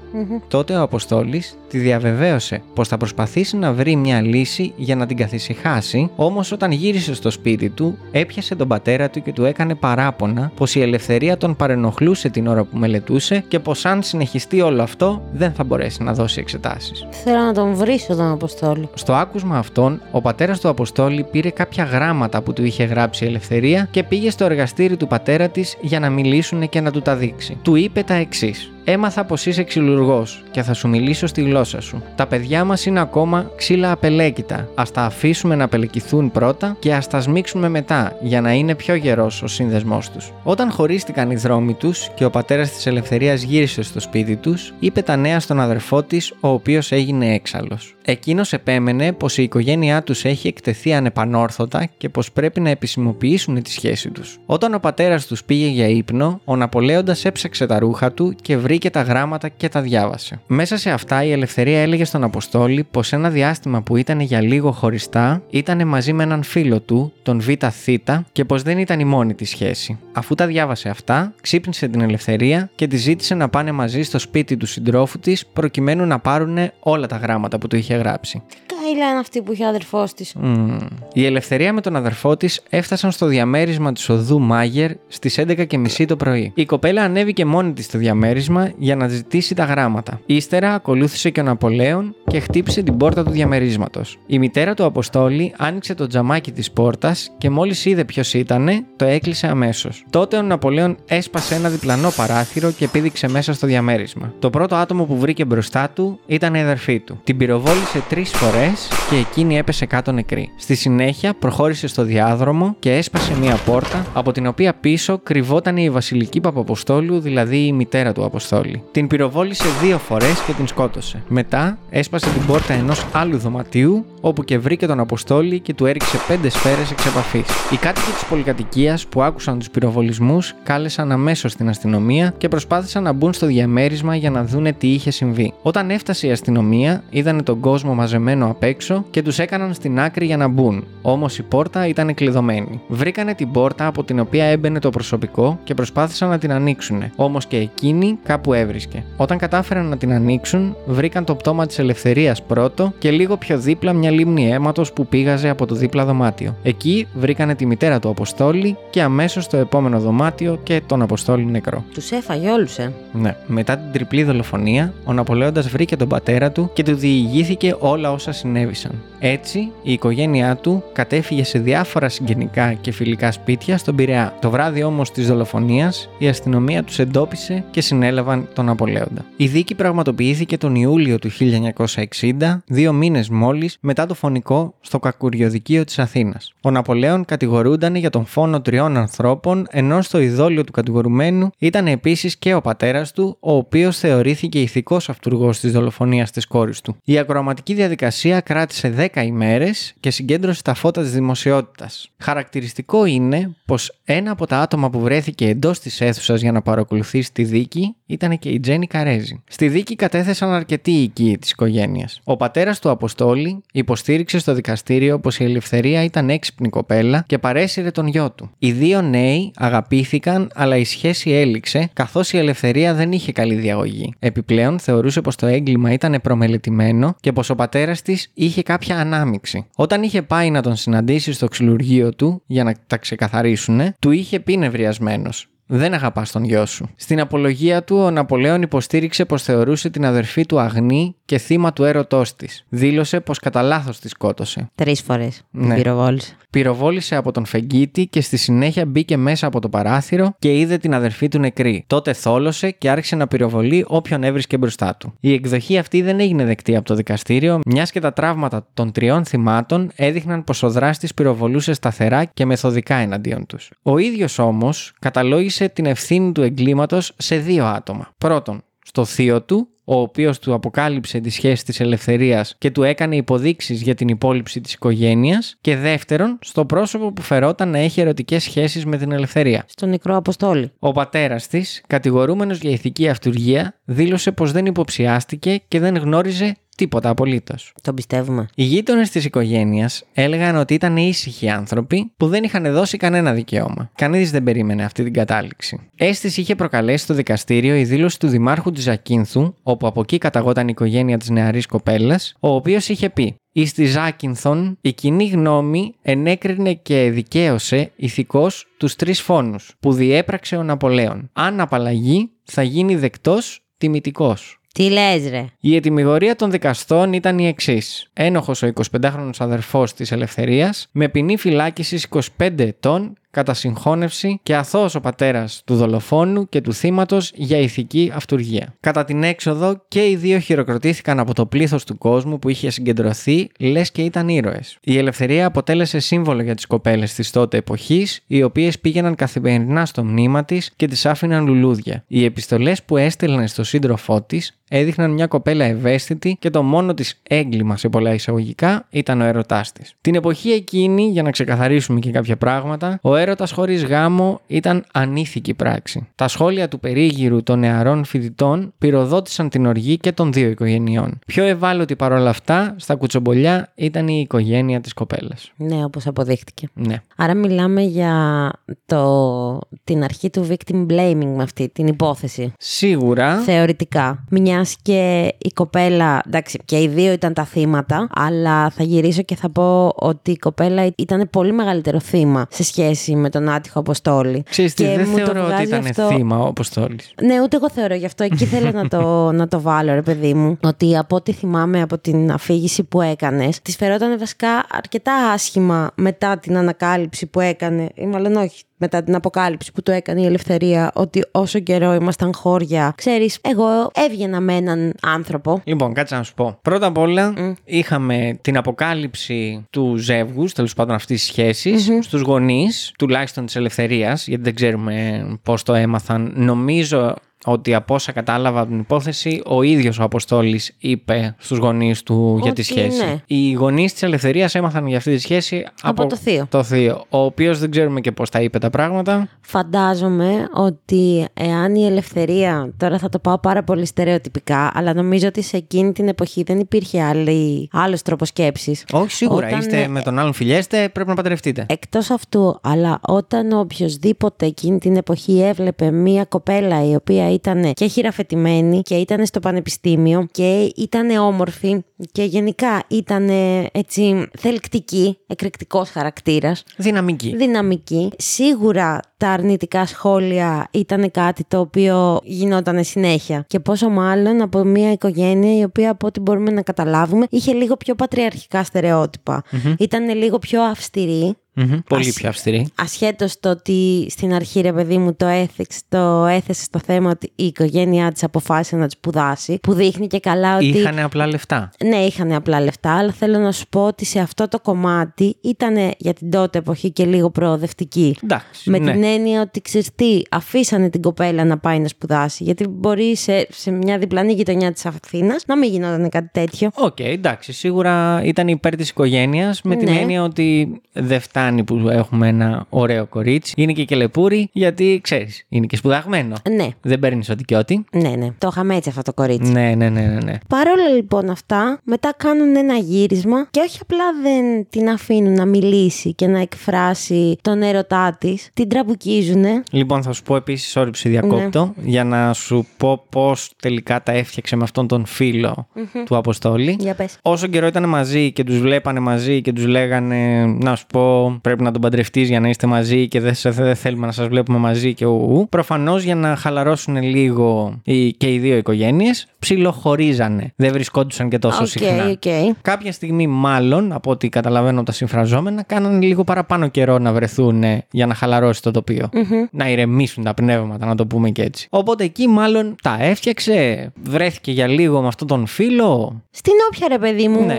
[0.49, 5.17] Τότε ο Αποστόλης τη διαβεβαίωσε πως θα προσπαθήσει να βρει μια λύση για να την
[5.17, 10.53] καθησυχάσει, όμως όταν γύρισε στο σπίτι του, έπιασε τον πατέρα του και του έκανε παράπονα
[10.57, 15.23] πως η ελευθερία τον παρενοχλούσε την ώρα που μελετούσε και πως αν συνεχιστεί όλο αυτό
[15.33, 17.07] δεν θα μπορέσει να δώσει εξετάσεις.
[17.11, 18.89] Θέλω να τον βρίσω τον Αποστόλη.
[18.95, 23.27] Στο άκουσμα αυτών, ο πατέρας του Αποστόλη πήρε κάποια γράμματα που του είχε γράψει η
[23.27, 27.17] Ελευθερία και πήγε στο εργαστήρι του πατέρα της για να μιλήσουν και να του τα
[27.17, 27.59] δείξει.
[27.63, 28.74] Του είπε τα εξής.
[28.87, 32.03] Έμαθα πως είσαι ξυλουργός και θα σου μιλήσω στη γλώσσα σου.
[32.15, 34.69] Τα παιδιά μας είναι ακόμα ξύλα απελέκητα.
[34.75, 38.95] Α τα αφήσουμε να απελεκηθούν πρώτα και ας τα σμίξουμε μετά για να είναι πιο
[38.95, 40.33] γερός ο σύνδεσμός τους.
[40.43, 45.03] Όταν χωρίστηκαν οι δρόμοι τους και ο πατέρας της Ελευθερίας γύρισε στο σπίτι τους, είπε
[45.03, 47.95] τα νέα στον αδερφό της, ο οποίος έγινε έξαλλος.
[48.07, 53.71] Εκείνος επέμενε πως η οικογένειά τους έχει εκτεθεί ανεπανόρθωτα και πως πρέπει να επισημοποιήσουν τη
[53.71, 54.39] σχέση τους.
[54.47, 58.74] Όταν ο πατέρας τους πήγε για ύπνο, ο Ναπολέοντας έψαξε τα ρούχα του και βρήκε
[58.75, 60.41] βρήκε τα γράμματα και τα διάβασε.
[60.47, 64.73] Μέσα σε αυτά η Ελευθερία έλεγε στον Αποστόλη πως ένα διάστημα που ήταν για λίγο
[64.73, 67.89] χωριστά ήταν μαζί με έναν φίλο του, τον Β' Θ,
[68.33, 69.99] και πως δεν ήταν η μόνη της σχέση.
[70.13, 74.57] Αφού τα διάβασε αυτά, ξύπνησε την Ελευθερία και τη ζήτησε να πάνε μαζί στο σπίτι
[74.57, 78.43] του συντρόφου της προκειμένου να πάρουν όλα τα γράμματα που του είχε γράψει.
[78.67, 80.35] Κάιλα είναι αυτή που είχε ο αδερφός της.
[80.35, 80.79] Μμμ.
[81.13, 86.17] Η Ελευθερία με τον αδερφό της έφτασαν στο διαμέρισμα της οδού Μάγερ στις 11.30 το
[86.17, 86.53] πρωί.
[86.55, 90.21] Η κοπέλα ανέβηκε μόνη της στο διαμέρισμα για να ζητήσει τα γράμματα.
[90.27, 94.19] Ύστερα ακολούθησε και ο Ναπολέον και χτύπησε την πόρτα του διαμερίσματος.
[94.27, 99.05] Η μητέρα του Αποστόλη άνοιξε το τζαμάκι της πόρτας και μόλις είδε ποιος ήταν, το
[99.05, 100.05] έκλεισε αμέσως.
[100.11, 104.33] Τότε ο Ναπολέον έσπασε ένα διπλανό παράθυρο και πήδηξε μέσα στο διαμέρισμα.
[104.39, 107.21] Το πρώτο άτομο που βρήκε μπροστά του ήταν η αδερφή του.
[107.25, 110.49] Την πυροβόλησε τρεις φορές και εκείνη έπεσε κάτω νεκρή.
[110.59, 115.91] Στη συνέχεια προχώρησε στο διάδρομο και έσπασε μία πόρτα, από την οποία πίσω κρυβόταν η
[115.91, 118.25] Βασιλική Παπαποστόλου, δηλαδή η μητέρα του
[118.55, 118.83] Αποστόλη.
[118.91, 121.23] Την πυροβόλησε δύο φορές και την σκότωσε.
[121.29, 126.19] Μετά έσπασε την πόρτα ενός άλλου δωματίου, όπου και βρήκε τον Αποστόλη και του έριξε
[126.29, 127.47] πέντε σφαίρες εξ επαφής.
[127.73, 133.13] Οι κάτοικοι της πολυκατοικίας που άκουσαν τους πυροβολισμούς κάλεσαν αμέσως την αστυνομία και προσπάθησαν να
[133.13, 135.53] μπουν στο διαμέρισμα για να δούνε τι είχε συμβεί.
[135.63, 140.27] Όταν έφτασε η αστυνομία, είδανε τον κόσμο μαζεμένο απ' έξω και τους έκαναν στην άκρη
[140.27, 140.85] για να μπουν.
[141.03, 142.81] Όμως η πόρτα ήταν κλειδωμένη.
[142.89, 147.03] Βρήκανε την πόρτα από την οποία έμπαινε το προσωπικό και προσπάθησαν να την ανοίξουν.
[147.17, 149.05] Όμως και εκείνη κάπου έβρισκε.
[149.17, 153.93] Όταν κατάφεραν να την ανοίξουν, βρήκαν το πτώμα της ελευθερίας πρώτο και λίγο πιο δίπλα
[153.93, 156.57] μια λίμνη αίματος που πήγαζε από το δίπλα δωμάτιο.
[156.63, 161.85] Εκεί βρήκανε τη μητέρα του Αποστόλη και αμέσως στο επόμενο δωμάτιο και τον Αποστόλη νεκρό.
[161.95, 163.37] Τους έφαγε όλους, ε; Ναι.
[163.47, 168.33] Μετά την τριπλή δολοφονία, ο Ναπολέοντας βρήκε τον πατέρα του και του διηγήθηκε όλα όσα
[168.33, 168.93] συνέβησαν.
[169.19, 174.35] Έτσι, η οικογένειά του κατέφυγε σε διάφορα συγγενικά και φιλικά σπίτια στον Πειραιά.
[174.41, 179.25] Το βράδυ όμως της δολοφονίας, η αστυνομία τους εντόπισε και συνέλαβαν τον Ναπολέοντα.
[179.37, 185.85] Η δίκη πραγματοποιήθηκε τον Ιούλιο του 1960, δύο μήνες μόλις μετά το φωνικό στο κακουριοδικείο
[185.85, 186.53] της Αθήνας.
[186.63, 192.37] Ο Ναπολέον κατηγορούνταν για τον φόνο τριών ανθρώπων, ενώ στο ειδόλιο του κατηγορουμένου ήταν επίσης
[192.37, 196.97] και ο πατέρας του, ο οποίος θεωρήθηκε ηθικός αυτούργος της δολοφονίας της κόρης του.
[197.05, 202.11] Η ακροαματική διαδικασία κράτησε 10 ημέρες και συγκέντρωσε τα φώτα της δημοσιότητας.
[202.19, 207.33] Χαρακτηριστικό είναι πως ένα από τα άτομα που βρέθηκε εντός της αίθουσας για να παρακολουθήσει
[207.33, 209.43] τη δίκη ήταν και η Τζέννη Καρέζη.
[209.49, 212.21] Στη δίκη κατέθεσαν αρκετοί οικοί της οικογένειας.
[212.25, 217.91] Ο πατέρας του Αποστόλη υποστήριξε στο δικαστήριο πως η Ελευθερία ήταν έξυπνη κοπέλα και παρέσυρε
[217.91, 218.51] τον γιο του.
[218.59, 224.15] Οι δύο νέοι αγαπήθηκαν, αλλά η σχέση έληξε καθώς η Ελευθερία δεν είχε καλή διαγωγή.
[224.19, 229.67] Επιπλέον θεωρούσε πως το έγκλημα ήταν προμελετημένο και πως ο πατέρας της είχε κάποια ανάμειξη.
[229.77, 234.41] Όταν είχε πάει να τον συναντήσει στο ξυλουργείο του για να τα ξεκαθαρίσουν, του είχε
[234.41, 235.49] πει νευριασμένος.
[235.67, 236.89] Δεν αγαπάς τον γιο σου.
[236.97, 241.85] Στην απολογία του, ο Ναπολέον υποστήριξε πως θεωρούσε την αδερφή του αγνή και θύμα του
[241.85, 242.65] έρωτός της.
[242.69, 244.71] Δήλωσε πως κατά λάθος της σκότωσε.
[244.75, 245.43] Τρεις φορές.
[245.51, 245.67] Ναι.
[245.67, 246.37] Την πυροβόλησε.
[246.51, 250.95] Πυροβόλησε από τον φεγγίτη και στη συνέχεια μπήκε μέσα από το παράθυρο και είδε την
[250.95, 251.85] αδερφή του νεκρή.
[251.87, 255.15] Τότε θόλωσε και άρχισε να πυροβολεί όποιον έβρισκε μπροστά του.
[255.21, 259.25] Η εκδοχή αυτή δεν έγινε δεκτή από το δικαστήριο, μιας και τα τραύματα των τριών
[259.25, 263.71] θυμάτων έδειχναν πως ο δράστης πυροβολούσε σταθερά και μεθοδικά εναντίον τους.
[263.83, 268.11] Ο ίδιος όμως καταλόγησε την ευθύνη του εγκλήματος σε δύο άτομα.
[268.19, 273.17] Πρώτον, στο θείο του, ο οποίος του αποκάλυψε τη σχέση της ελευθερίας και του έκανε
[273.17, 275.57] υποδείξεις για την υπόλοιψη της οικογένειας.
[275.61, 279.65] Και δεύτερον, στο πρόσωπο που φερόταν να έχει ερωτικές σχέσεις με την ελευθερία.
[279.69, 280.73] Στον νεκρό Αποστόλη.
[280.79, 287.09] Ο πατέρας της, κατηγορούμενος για ηθική αυτουργία, δήλωσε πως δεν υποψιάστηκε και δεν γνώριζε τίποτα
[287.09, 287.73] απολύτως.
[287.83, 288.49] Τον πιστεύουμε.
[288.55, 293.91] Οι γείτονες της οικογένειας έλεγαν ότι ήταν ήσυχοι άνθρωποι που δεν είχαν δώσει κανένα δικαίωμα.
[293.95, 295.81] Κανείς δεν περίμενε αυτή την κατάληξη.
[295.97, 300.69] Αίσθηση είχε προκαλέσει στο δικαστήριο η δήλωση του Δημάρχου τη Ζακίνθου, όπου από εκεί καταγόταν
[300.69, 303.37] η οικογένεια της νεαρής κοπέλας, ο οποίος είχε πει.
[303.57, 310.57] Εις της Ζάκυνθον, η κοινή γνώμη ενέκρινε και δικαίωσε ηθικώ τους τρεις φόνους που διέπραξε
[310.57, 311.31] ο Ναπολέον.
[311.33, 314.59] Αν απαλλαγεί, θα γίνει δεκτός τιμητικός.
[314.75, 318.11] Τι λες, ρε; Η ετοιμιγορία των δικαστών ήταν η εξής.
[318.13, 324.95] Ένοχος ο 25χρονο αδερφός της Ελευθερίας, με ποινή φυλάκισης 25 ετών κατά συγχώνευση και αθώος
[324.95, 328.75] ο πατέρας του δολοφόνου και του θύματος για ηθική αυτουργία.
[328.81, 333.49] Κατά την έξοδο και οι δύο χειροκροτήθηκαν από το πλήθος του κόσμου που είχε συγκεντρωθεί
[333.59, 334.79] λες και ήταν ήρωες.
[334.81, 340.05] Η ελευθερία αποτέλεσε σύμβολο για τις κοπέλες της τότε εποχής, οι οποίες πήγαιναν καθημερινά στο
[340.05, 342.05] μνήμα της και τις άφηναν λουλούδια.
[342.07, 347.21] Οι επιστολές που έστελνε στο σύντροφό της έδειχναν μια κοπέλα ευαίσθητη και το μόνο της
[347.29, 349.95] έγκλημα σε πολλά εισαγωγικά ήταν ο έρωτάς της.
[350.01, 355.55] Την εποχή εκείνη, για να ξεκαθαρίσουμε και κάποια πράγματα, ο έρωτας χωρίς γάμο ήταν ανήθικη
[355.55, 356.09] πράξη.
[356.15, 361.19] Τα σχόλια του περίγυρου των νεαρών φοιτητών πυροδότησαν την οργή και των δύο οικογενειών.
[361.27, 365.53] Πιο ευάλωτη παρόλα αυτά στα κουτσομπολιά ήταν η οικογένεια της κοπέλας.
[365.57, 366.69] Ναι, όπως αποδείχτηκε.
[366.75, 366.97] Ναι.
[367.17, 368.51] Άρα μιλάμε για
[368.87, 372.53] το, την αρχή του victim blaming με αυτή την υπόθεση.
[372.59, 373.39] Σίγουρα.
[373.39, 374.25] Θεωρητικά.
[374.31, 379.37] Μια και η κοπέλα, εντάξει, και οι δύο ήταν τα θύματα, αλλά θα γυρίσω και
[379.37, 384.43] θα πω ότι η κοπέλα ήταν πολύ μεγαλύτερο θύμα σε σχέση με τον άτυχο Αποστόλη.
[384.51, 387.13] Ξέρεις τι, Και δεν μου το θεωρώ ότι βγάζει ήταν αυτό- θύμα ο Αποστόλης.
[387.23, 388.25] Ναι, ούτε εγώ θεωρώ γι' αυτό.
[388.25, 389.01] Εκεί θέλω να το,
[389.41, 390.59] να το βάλω, ρε παιδί μου.
[390.63, 396.39] Ότι από ό,τι θυμάμαι από την αφήγηση που έκανες, της φερόταν βασικά αρκετά άσχημα μετά
[396.39, 400.91] την ανακάλυψη που έκανε, ή μάλλον όχι, μετά την αποκάλυψη που του έκανε η ελευθερία,
[400.95, 402.93] ότι όσο καιρό ήμασταν χώρια.
[402.97, 405.61] Ξέρεις, εγώ έβγαινα με έναν άνθρωπο.
[405.65, 406.59] Λοιπόν, κάτσε να σου πω.
[406.63, 412.93] Πρώτα απ' όλα, είχαμε την αποκάλυψη του ζεύγους, τέλος πάντων αυτής της σχεση στους γονείς,
[412.99, 416.33] τουλάχιστον της ελευθερίας, γιατί δεν ξέρουμε πώς το έμαθαν.
[416.37, 422.03] Νομίζω ότι από όσα κατάλαβα από την υπόθεση, ο ίδιος ο Αποστόλης είπε στους γονείς
[422.03, 423.05] του για τη Ότι σχέση.
[423.05, 423.17] ναι.
[423.27, 426.47] Οι γονείς της ελευθερίας έμαθαν για αυτή τη σχέση Από το θείο.
[426.51, 429.29] Το θείο, ο οποίος δεν ξέρουμε και πώς τα είπε τα πράγματα.
[429.41, 435.43] Φαντάζομαι ότι εάν η ελευθερία, τώρα θα το πάω πάρα πολύ στερεοτυπικά, αλλά νομίζω ότι
[435.43, 438.85] σε εκείνη την εποχή δεν υπήρχε άλλη, άλλος τρόπος σκέψης.
[438.93, 439.47] Όχι, σίγουρα.
[439.47, 441.67] Όταν, Είστε ε, με τον άλλον φιλιέστε, πρέπει να παντρευτείτε.
[441.69, 447.87] Εκτός αυτού, αλλά όταν οποιοδήποτε εκείνη την εποχή έβλεπε μία κοπέλα η οποία ήταν και
[447.87, 453.29] χειραφετημένη και ήταν στο πανεπιστήμιο και ήταν όμορφη και γενικά ήταν
[453.73, 457.37] έτσι θελκτική, εκρηκτικός χαρακτήρας, Δυναμική.
[457.37, 458.13] δυναμική.
[458.19, 463.45] Σίγουρα τα αρνητικά σχόλια ήταν κάτι το οποίο γινόταν συνέχεια.
[463.49, 467.77] Και πόσο μάλλον από μια οικογένεια η οποία από ό,τι μπορούμε να καταλάβουμε είχε λίγο
[467.77, 469.43] πιο πατριαρχικά στερεότυπα.
[469.79, 471.35] Ήταν λίγο πιο αυστηρή.
[471.57, 472.69] Μμμ, Πολύ Ας- πιο αυστηρή.
[472.75, 477.33] Ασχέτως το ότι στην αρχή, ρε παιδί μου, το, έθιξ, το έθεσε στο θέμα ότι
[477.35, 480.67] η οικογένειά της αποφάσισε να της σπουδάσει, που δείχνει και καλά ότι.
[480.67, 481.71] Είχαν απλά λεφτά.
[481.85, 485.77] Ναι, είχαν απλά λεφτά, αλλά θέλω να σου πω ότι σε αυτό το κομμάτι ήταν
[485.99, 488.17] για την τότε εποχή και λίγο προοδευτική.
[488.25, 488.71] Εντάξει.
[488.71, 488.93] Με ναι.
[488.93, 492.45] την έννοια ότι ξέρεις τι, αφήσανε την κοπέλα να πάει να σπουδάσει.
[492.45, 496.71] Γιατί μπορεί σε, σε μια διπλανή γειτονιά της Αθήνας να μην γινόταν κάτι τέτοιο.
[496.75, 497.53] Οκ, εντάξει.
[497.53, 499.99] Σίγουρα ήταν υπέρ της οικογένειας με την Ναι.
[499.99, 503.53] έννοια ότι δεν φτάνει που έχουμε ένα ωραίο κορίτσι.
[503.57, 506.37] Είναι και κελεπούρι, γιατί ξέρεις, είναι και σπουδαγμένο.
[506.51, 507.79] Ναι, Δεν παίρνεις ό,τι και ό,τι.
[507.93, 508.29] ναι, ναι.
[508.39, 509.53] Το είχαμε έτσι αυτό το κορίτσι.
[509.53, 510.21] Ναι, ναι, ναι, ναι.
[510.25, 510.39] ναι.
[510.49, 516.15] Παρόλα λοιπόν αυτά, μετά κάνουν ένα γύρισμα και όχι απλά δεν την αφήνουν να μιλήσει
[516.15, 519.63] και να εκφράσει τον έρωτά της, την τραμπουκίζουνε.
[519.71, 521.89] Λοιπόν, θα σου πω επίσης, sorry που σε διακόπτω, Ναι.
[521.91, 525.67] για να σου πω πώς τελικά τα έφτιαξε με αυτόν τον φιλο
[526.05, 526.77] του Αποστόλη.
[526.81, 527.17] Για πες.
[527.23, 531.63] Όσο καιρό ήταν μαζί και τους βλέπανε μαζί και τους λέγανε να σου πω πρέπει
[531.63, 534.59] να τον παντρευτείς για να είστε μαζί και δεν, σε- δεν θέλουμε να σας βλέπουμε
[534.59, 535.47] μαζί και ου.
[535.51, 540.53] Προφανώς για να χαλαρώσουν λίγο οι, και οι δύο οικογένειες, ψιλοχωρίζανε.
[540.57, 542.05] Δεν βρισκόντουσαν και τόσο Οκ, συχνά.
[542.09, 542.55] οκ.
[542.63, 547.63] Κάποια στιγμή, μάλλον, από ό,τι καταλαβαίνω από τα συμφραζόμενα, κάνανε λίγο παραπάνω καιρό να βρεθούν
[547.63, 549.09] ε, για να χαλαρώσει το τοπίο
[549.51, 551.67] Να ηρεμήσουν τα πνεύματα, να το πούμε και έτσι.
[551.71, 556.23] Οπότε εκεί, μάλλον, τα έφτιαξε, βρέθηκε για λίγο με αυτόν τον φίλο.
[556.31, 557.55] Στην όποια ρε παιδί μου, Ναι.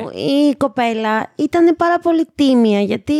[0.49, 3.13] η κοπέλα ήταν πάρα πολύ τίμια γιατί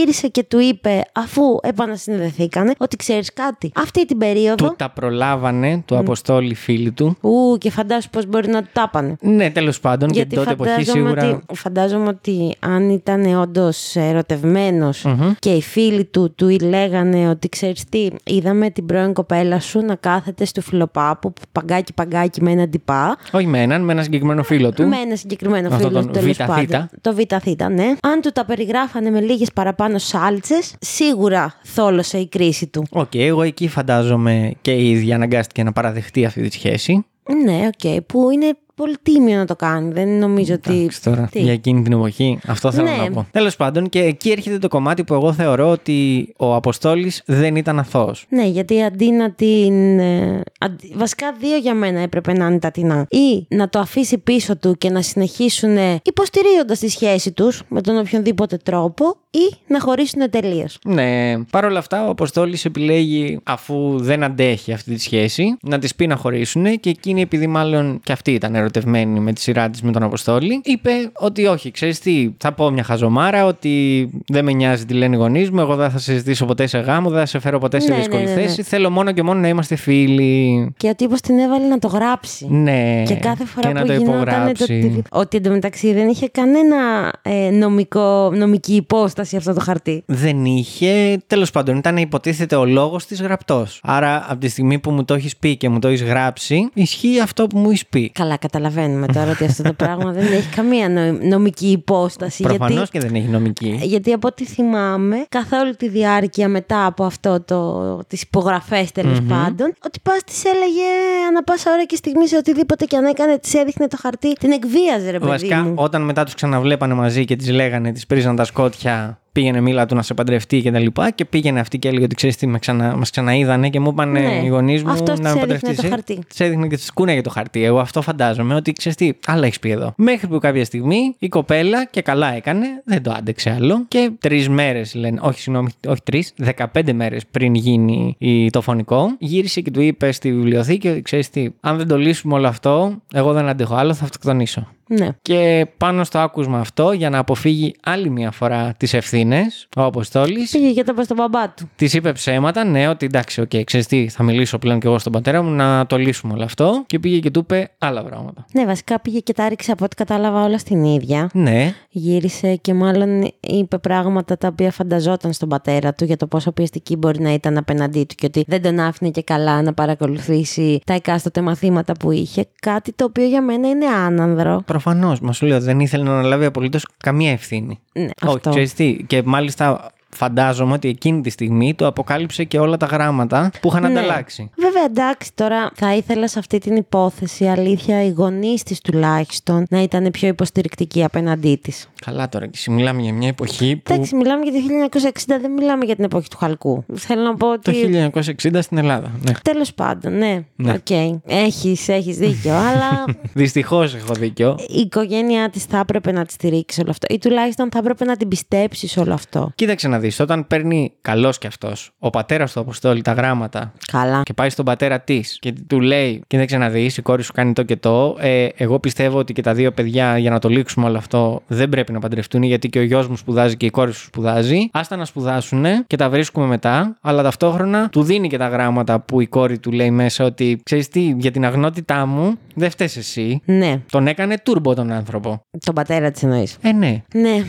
[0.00, 3.72] γύρισε και του είπε αφού επανασυνδεθήκανε ότι ξέρεις κάτι.
[3.74, 4.54] Αυτή την περίοδο...
[4.54, 7.16] Του τα προλάβανε, του Αποστόλη φίλοι του.
[7.20, 9.16] Ου, και φαντάσου πώς μπορεί να του τάπανε.
[9.20, 11.40] Ναι, τέλος πάντων, και Γιατί την τότε εποχή φαντάζομαι, σίγουρα.
[11.48, 15.06] ότι, φαντάζομαι ότι αν ήταν όντως ερωτευμένος
[15.38, 19.94] και οι φίλοι του του λέγανε ότι ξέρεις τι, είδαμε την πρώην κοπέλα σου να
[19.94, 23.16] κάθεται στο φιλοπάπου παγκάκι παγκάκι με έναν τυπά.
[23.32, 24.86] Όχι με έναν, με ένα συγκεκριμένο φίλο του.
[24.86, 26.56] Με ένα συγκεκριμένο Αυτό φίλο τον τέλος Β' πάντων.
[26.56, 26.90] θήτα.
[27.00, 27.94] Το ΒΘ, ναι.
[28.02, 32.86] Αν του τα περιγράφανε με λίγες παραπάνω σάλτσες, σίγουρα θόλωσε η κρίση του.
[32.90, 37.04] Οκ, εγώ εκεί φαντάζομαι και η ίδια αναγκάστηκε να παραδεχτεί αυτή τη σχέση.
[37.44, 39.92] Ναι, οκ, που είναι πολύ τίμιο να το κάνει.
[39.92, 40.78] Δεν νομίζω ότι.
[40.78, 42.38] Εντάξει, τώρα, Τι; για εκείνη την εποχή.
[42.46, 42.96] Αυτό θέλω Ναι.
[42.96, 43.26] να πω.
[43.30, 47.78] Τέλος πάντων, και εκεί έρχεται το κομμάτι που εγώ θεωρώ ότι ο Αποστόλης δεν ήταν
[47.78, 48.26] αθώος.
[48.28, 49.98] Ναι, γιατί αντί να την.
[49.98, 53.06] ε, αντί- βασικά, δύο για μένα έπρεπε να είναι τα τινά.
[53.10, 57.98] Ή να το αφήσει πίσω του και να συνεχίσουν υποστηρίζοντας τη σχέση τους με τον
[57.98, 60.78] οποιονδήποτε τρόπο, ή να χωρίσουν τελείως.
[60.84, 65.94] Ναι, παρ' όλα αυτά ο Αποστόλης επιλέγει, αφού δεν αντέχει αυτή τη σχέση, να της
[65.94, 69.82] πει να χωρίσουν και εκείνη, επειδή μάλλον και αυτή ήταν ερωτευμένη με τη σειρά της
[69.82, 74.52] με τον Αποστόλη, είπε ότι όχι, ξέρεις τι, θα πω μια χαζομάρα, ότι δεν με
[74.52, 77.18] νοιάζει τι λένε οι γονείς μου, εγώ δεν θα σε ζητήσω ποτέ σε γάμο, δεν
[77.18, 78.40] θα σε φέρω ποτέ σε Ναι, δύσκολη ναι, ναι, ναι.
[78.40, 78.62] θέση.
[78.62, 80.72] Θέλω μόνο και μόνο να είμαστε φίλοι.
[80.76, 82.46] Και ο τύπος την έβαλε να το γράψει.
[82.50, 83.02] Ναι.
[83.06, 84.62] Και κάθε φορά και να που το γινόταν το υπογράψει.
[84.62, 86.76] οτιδήποτε- Ότι εντωμεταξύ δεν είχε κανένα
[87.22, 90.02] ε, νομικό, νομική υπόσταση αυτό το χαρτί.
[90.06, 91.18] Δεν είχε.
[91.26, 93.80] Τέλος πάντων, ήταν υποτίθεται ο λόγος της γραπτός.
[93.82, 97.20] Άρα, από τη στιγμή που μου το έχεις πει και μου το έχεις γράψει, ισχύει
[97.20, 98.10] αυτό που μου έχεις πει.
[98.14, 102.42] Καλά, καταλαβαίνουμε τώρα ότι αυτό το πράγμα δεν έχει καμία νο- νομική υπόσταση.
[102.42, 103.78] Προφανώς γιατί, και δεν έχει νομική.
[103.82, 109.20] γιατί από ό,τι θυμάμαι, καθ' όλη τη διάρκεια μετά από αυτό το, τις υπογραφές τέλος
[109.28, 110.86] πάντων, ότι πας της έλεγε
[111.28, 114.50] ανά πάσα ώρα και στιγμή σε οτιδήποτε και αν έκανε, της έδειχνε το χαρτί, την
[114.52, 115.74] εκβίαζε ρε παιδί Βασικά, μου.
[115.76, 119.94] όταν μετά τους ξαναβλέπανε μαζί και τη λέγανε, τη πρίζαν τα σκότια, πήγαινε μίλα του
[119.94, 121.10] να σε παντρευτεί και τα λοιπά.
[121.10, 124.10] Και πήγαινε αυτή και έλεγε ότι ξέρεις τι, με ξανα, μας ξαναείδανε και μου είπαν
[124.10, 124.40] Ναι.
[124.44, 125.80] οι γονείς μου Αυτός να της με έδειχνε παντρευτείς.
[125.82, 126.18] το χαρτί.
[126.28, 127.64] Της έδειχνε και της κούνεγε το χαρτί.
[127.64, 129.92] Εγώ αυτό φαντάζομαι ότι ξέρεις τι, άλλα έχεις πει εδώ.
[129.96, 133.84] Μέχρι που κάποια στιγμή η κοπέλα και καλά έκανε, δεν το άντεξε άλλο.
[133.88, 136.34] Και τρεις μέρες λένε, όχι συγγνώμη, όχι τρεις,
[136.74, 141.30] 15 μέρες πριν γίνει η- το φονικό, γύρισε και του είπε στη βιβλιοθήκη ότι ξέρεις
[141.30, 144.68] τι, αν δεν το λύσουμε όλο αυτό, εγώ δεν αντέχω άλλο, θα αυτοκτονήσω.
[144.98, 145.08] Ναι.
[145.22, 150.48] Και πάνω στο άκουσμα αυτό, για να αποφύγει άλλη μια φορά τις ευθύνες, ο Αποστόλης
[150.50, 151.70] Πήγε και το είπε στον μπαμπά του.
[151.76, 155.12] της είπε ψέματα, ναι, ότι εντάξει, οκ, ξέρεις τι, θα μιλήσω πλέον και εγώ στον
[155.12, 156.84] πατέρα μου να το λύσουμε όλο αυτό.
[156.86, 158.44] Και πήγε και του είπε άλλα πράγματα.
[158.52, 161.30] Ναι, βασικά πήγε και τα 'ριξε από ό,τι κατάλαβα όλα στην ίδια.
[161.32, 166.52] Ναι, Γύρισε και μάλλον είπε πράγματα τα οποία φανταζόταν στον πατέρα του για το πόσο
[166.52, 170.80] πιεστική μπορεί να ήταν απέναντί του και ότι δεν τον άφηνε και καλά να παρακολουθήσει
[170.86, 172.46] τα εκάστοτε μαθήματα που είχε.
[172.60, 174.62] Κάτι το οποίο για μένα είναι άνανδρο.
[174.82, 175.20] Προφανώς.
[175.20, 177.78] Μα σου λέω, δεν ήθελε να αναλάβει απολύτως καμία ευθύνη.
[177.92, 178.50] Ναι, Όχι, αυτό.
[178.50, 178.96] ξέρεις τι.
[179.06, 183.82] Και μάλιστα φαντάζομαι ότι εκείνη τη στιγμή του αποκάλυψε και όλα τα γράμματα που είχαν
[183.82, 183.88] Ναι.
[183.98, 184.50] ανταλλάξει.
[184.56, 189.82] Βέβαια, εντάξει, τώρα θα ήθελα σε αυτή την υπόθεση, αλήθεια, οι γονείς της τουλάχιστον να
[189.82, 191.88] ήταν πιο υποστηρικτικοί απέναντί της.
[192.06, 193.92] Καλά τώρα, και εσύ μιλάμε για μια εποχή που.
[193.92, 195.10] Εντάξει, μιλάμε για το 1960,
[195.40, 196.84] δεν μιλάμε για την εποχή του Χαλκού.
[196.94, 198.10] Θέλω να πω Το ότι.
[198.14, 199.10] 1960 στην Ελλάδα.
[199.26, 199.32] Ναι.
[199.42, 200.44] Τέλος πάντων, ναι.
[200.56, 200.72] Ναι.
[200.72, 200.90] Οκ.
[201.26, 204.56] Έχεις, έχεις δίκιο, αλλά Δυστυχώς έχω δίκιο.
[204.68, 207.06] η οικογένειά της θα έπρεπε να τη στηρίξει όλο αυτό.
[207.14, 209.52] Ή τουλάχιστον θα έπρεπε να την πιστέψεις σε όλο αυτό.
[209.54, 214.22] Κοίταξε να δεις, όταν παίρνει καλός κι αυτός ο πατέρας του Αποστόλη τα γράμματα Καλά.
[214.22, 217.52] και πάει στον πατέρα της και του λέει: Κοίταξε να δεις, η κόρη σου κάνει
[217.52, 218.16] το και το.
[218.20, 221.68] Ε, εγώ πιστεύω ότι και τα δύο παιδιά για να το λήξουμε όλο αυτό δεν
[221.68, 224.68] πρέπει να παντρευτούν γιατί και ο γιος μου σπουδάζει και η κόρη σου σπουδάζει.
[224.72, 226.96] Άστα να σπουδάσουν και τα βρίσκουμε μετά.
[227.00, 230.88] Αλλά ταυτόχρονα του δίνει και τα γράμματα που η κόρη του λέει μέσα ότι ξέρεις
[230.88, 233.40] τι, για την αγνότητά μου δεν φταίει εσύ.
[233.44, 235.42] Ναι, Τον έκανε τούρμπο τον άνθρωπο.
[235.64, 236.56] τον πατέρα της εννοείς.
[236.60, 237.02] Ε, ναι.
[237.14, 237.44] Ναι.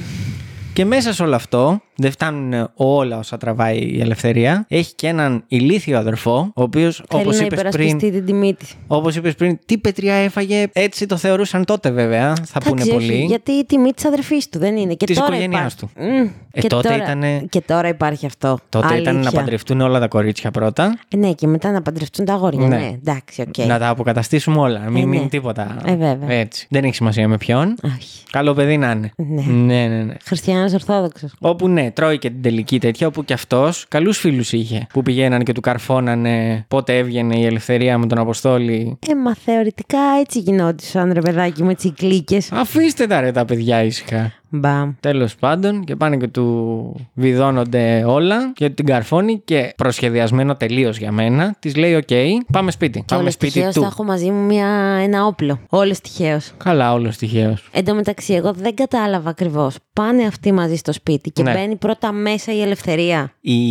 [0.73, 4.65] Και μέσα σε όλο αυτό, δεν φτάνουν όλα όσα τραβάει η Ελευθερία.
[4.67, 8.53] Έχει και έναν ηλίθιο αδερφό, ο οποίος, Θέλει όπως να είπες υπερασπιστεί πριν, την τιμή
[8.53, 8.73] της.
[8.87, 12.33] όπως είπες πριν, τι πετριά έφαγε, έτσι το θεωρούσαν τότε βέβαια.
[12.45, 13.23] Θα πούνε Εντάξει, όχι, πολλοί.
[13.25, 14.93] γιατί η τιμή της αδερφής του δεν είναι.
[14.93, 15.95] Και Της τώρα οικογένειάς υπάρχει.
[15.95, 16.03] του.
[16.23, 16.29] Μμ.
[16.53, 18.57] Ε, και, τότε τώρα, ήτανε- και τώρα υπάρχει αυτό.
[18.69, 19.39] Τότε ήταν να Αλήθεια.
[19.39, 20.99] παντρευτούν όλα τα κορίτσια πρώτα.
[21.09, 22.67] Ε, ναι, και μετά να παντρευτούν τα αγόρια.
[22.67, 22.75] Ναι.
[22.77, 23.57] Ναι, εντάξει, οκ.
[23.65, 24.79] Να τα αποκαταστήσουμε όλα.
[24.79, 25.15] να Μην Ε, ναι.
[25.15, 25.77] μείνει τίποτα.
[25.85, 26.31] Ε, βέβαια.
[26.37, 26.67] Έτσι.
[26.69, 27.75] Δεν έχει σημασία με ποιον.
[27.85, 28.23] Όχι.
[28.31, 29.11] Καλό παιδί να είναι.
[29.15, 29.41] Ναι.
[29.41, 30.03] ναι, ναι.
[30.03, 30.13] ναι.
[30.23, 31.33] Χριστιανός Ορθόδοξος.
[31.39, 34.87] Όπου ναι, τρώει και την τελική τέτοια, όπου και αυτός καλούς φίλους είχε.
[34.93, 38.97] Που πηγαίνανε και του καρφώνανε πότε έβγαινε η Ελευθερία με τον Αποστόλη.
[39.09, 42.37] Ε, μα θεωρητικά έτσι γινόντουσαν, ρε παιδάκι με τις κλίκες.
[42.51, 44.40] Αφήστε τα ρε τα παιδιά ήσυχα.
[44.53, 44.91] Μπαμ.
[44.99, 51.11] Τέλος πάντων, και πάνε και του βιδώνονται όλα και την καρφώνει και προσχεδιασμένο τελείως για
[51.11, 51.55] μένα.
[51.59, 52.07] Της λέει: Οκ,
[52.51, 52.99] πάμε σπίτι.
[52.99, 53.81] Και πάμε όλως σπίτι τυχαίως του.
[53.81, 54.67] θα έχω μαζί μου μια,
[55.03, 55.59] ένα όπλο.
[55.69, 56.51] Όλως τυχαίως.
[56.57, 57.69] Καλά, όλως τυχαίως.
[57.71, 59.75] Εν τω μεταξύ, εγώ δεν κατάλαβα ακριβώς.
[59.93, 61.53] Πάνε αυτοί μαζί στο σπίτι και Ναι.
[61.53, 63.31] μπαίνει πρώτα μέσα η Ελευθερία.
[63.41, 63.61] Η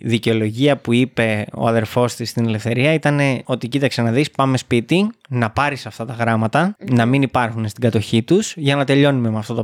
[0.00, 5.10] δικαιολογία που είπε ο αδερφός της στην ελευθερία ήταν ότι κοίταξε να δεις, πάμε σπίτι,
[5.28, 9.38] να πάρεις αυτά τα γράμματα, να μην υπάρχουν στην κατοχή τους, για να τελειώνουμε με
[9.38, 9.62] αυτό το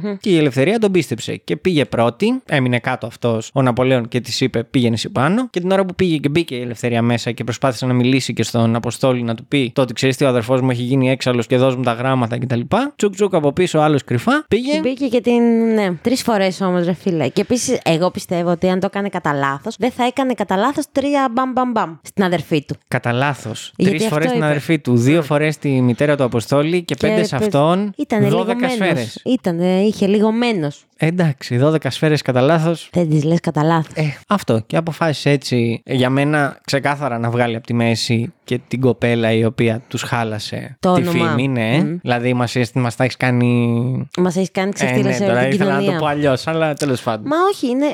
[0.00, 4.20] πραγμα Και η ελευθερία τον πίστεψε και πήγε πρώτη, έμεινε κάτω αυτός ο Ναπολέον και
[4.20, 5.48] της είπε: Πήγαινε εσύ πάνω.
[5.50, 8.42] Και την ώρα που πήγε και μπήκε η ελευθερία μέσα και προσπάθησε να μιλήσει και
[8.42, 11.46] στον Αποστόλη να του πει: Το ότι ξέρεις τι ο αδερφός μου έχει γίνει έξαλλος
[11.46, 12.60] και δώσ' μου τα γράμματα κτλ.
[12.96, 14.44] Τσουκ τσουκ από πίσω, άλλος κρυφά.
[14.48, 14.80] Πήγε.
[14.80, 15.42] Μπήκε και την.
[15.74, 17.28] Ναι, τρεις φορές όμως, ρε φίλε.
[17.28, 20.84] Και επίσης, εγώ πιστεύω ότι αν το έκανε κατά λάθος, δεν θα έκανε κατά λάθος
[20.92, 22.74] τρία μπαμ μπαμ μπαμ στην αδερφή του.
[22.88, 23.72] Κατά λάθος.
[23.76, 24.46] Γιατί Τρεις αυτό φορές την είπε.
[24.48, 27.92] αδερφή του, δύο φορές τη μητέρα του Αποστόλη και πέντε σε πε- αυτόν.
[27.96, 28.72] Ήτανε 12 λιγωμένος.
[28.72, 29.20] σφαίρες.
[29.24, 30.68] Ήτανε, είχε λιγωμένο.
[30.96, 32.88] Εντάξει, 12 σφαίρες κατά λάθος.
[32.92, 33.92] Δεν τις λες κατά λάθος.
[33.94, 34.62] Ε, αυτό.
[34.66, 39.32] Και αποφάσισε έτσι ε, για μένα ξεκάθαρα να βγάλει από τη μέση και την κοπέλα
[39.32, 41.28] η οποία τους χάλασε Το τη όνομα.
[41.28, 41.78] φήμη, ναι.
[41.82, 41.96] Μμ.
[42.00, 44.08] Δηλαδή μας μας τα έχεις κάνει.
[44.18, 45.98] Μας έχεις κάνει Ε, ξεφτίλα ναι, σε όλη τώρα την ήθελα να κοινωνία.
[45.98, 47.26] το πω αλλιώς, αλλά τέλος πάντων.
[47.26, 47.86] Μα όχι, είναι.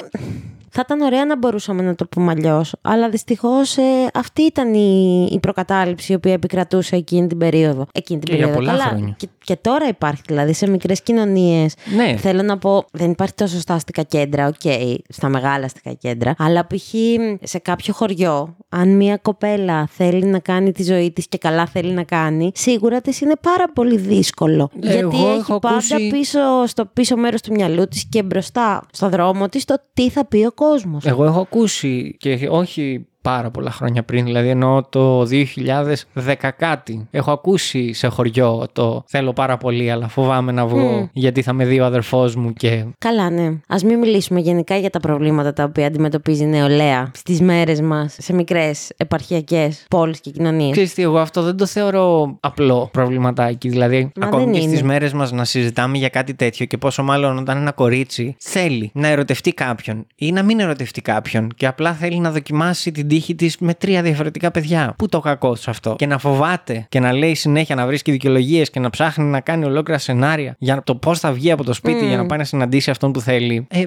[0.76, 2.74] Θα ήταν ωραία να μπορούσαμε να το πούμε αλλιώς.
[2.82, 3.82] Αλλά δυστυχώς ε,
[4.14, 7.87] αυτή ήταν η, η προκατάληψη η οποία επικρατούσε εκείνη την περίοδο.
[7.92, 8.70] Εκείνη την Και για περίοδο.
[8.72, 9.14] πολλά χρόνια.
[9.18, 11.74] Και, και τώρα υπάρχει δηλαδή σε μικρές κοινωνίες.
[11.96, 12.16] Ναι.
[12.16, 14.72] Θέλω να πω, δεν υπάρχει τόσο στα αστικά κέντρα, οκ,
[15.08, 16.34] στα μεγάλα αστικά κέντρα.
[16.38, 16.94] Αλλά π.χ.
[17.42, 21.92] σε κάποιο χωριό, αν μια κοπέλα θέλει να κάνει τη ζωή της και καλά θέλει
[21.92, 24.70] να κάνει, σίγουρα της είναι πάρα πολύ δύσκολο.
[24.80, 28.22] Ε, γιατί εγώ έχει έχω πάντα ακούσει- πίσω, στο πίσω μέρος του μυαλού της και
[28.22, 31.05] μπροστά στο δρόμο της το τι θα πει ο κόσμος.
[31.05, 37.06] Εγώ έχω ακούσει και όχι πάρα πολλά χρόνια πριν, δηλαδή εννοώ το 2010 κάτι.
[37.10, 41.06] Έχω ακούσει σε χωριό το θέλω πάρα πολύ, αλλά φοβάμαι να βγω Μμ.
[41.12, 43.44] γιατί θα με δει ο αδερφός μου και Καλά, ναι.
[43.46, 48.16] Α μην μιλήσουμε γενικά για τα προβλήματα τα οποία αντιμετωπίζει η νεολαία στις μέρες μας
[48.20, 50.70] σε μικρές επαρχιακές πόλεις και κοινωνίες.
[50.70, 53.68] Ξέρεις τι, εγώ αυτό δεν το θεωρώ απλό προβληματάκι.
[53.68, 54.68] Δηλαδή, Μα ακόμη δεν και είναι.
[54.68, 58.90] στις μέρες μας να συζητάμε για κάτι τέτοιο και πόσο μάλλον όταν ένα κορίτσι θέλει
[58.94, 63.35] να ερωτευτεί κάποιον ή να μην ερωτευτεί κάποιον και απλά θέλει να δοκιμάσει την τύχη
[63.35, 64.94] της με τρία διαφορετικά παιδιά.
[64.98, 68.71] Πού το κακό σε αυτό; Και να φοβάται και να λέει συνέχεια να βρίσκει δικαιολογίες
[68.71, 72.04] και να ψάχνει να κάνει ολόκληρα σενάρια για το πώς θα βγει από το σπίτι
[72.04, 72.08] Μμ.
[72.08, 73.67] για να πάει να συναντήσει αυτόν που θέλει.
[73.71, 73.85] Ε,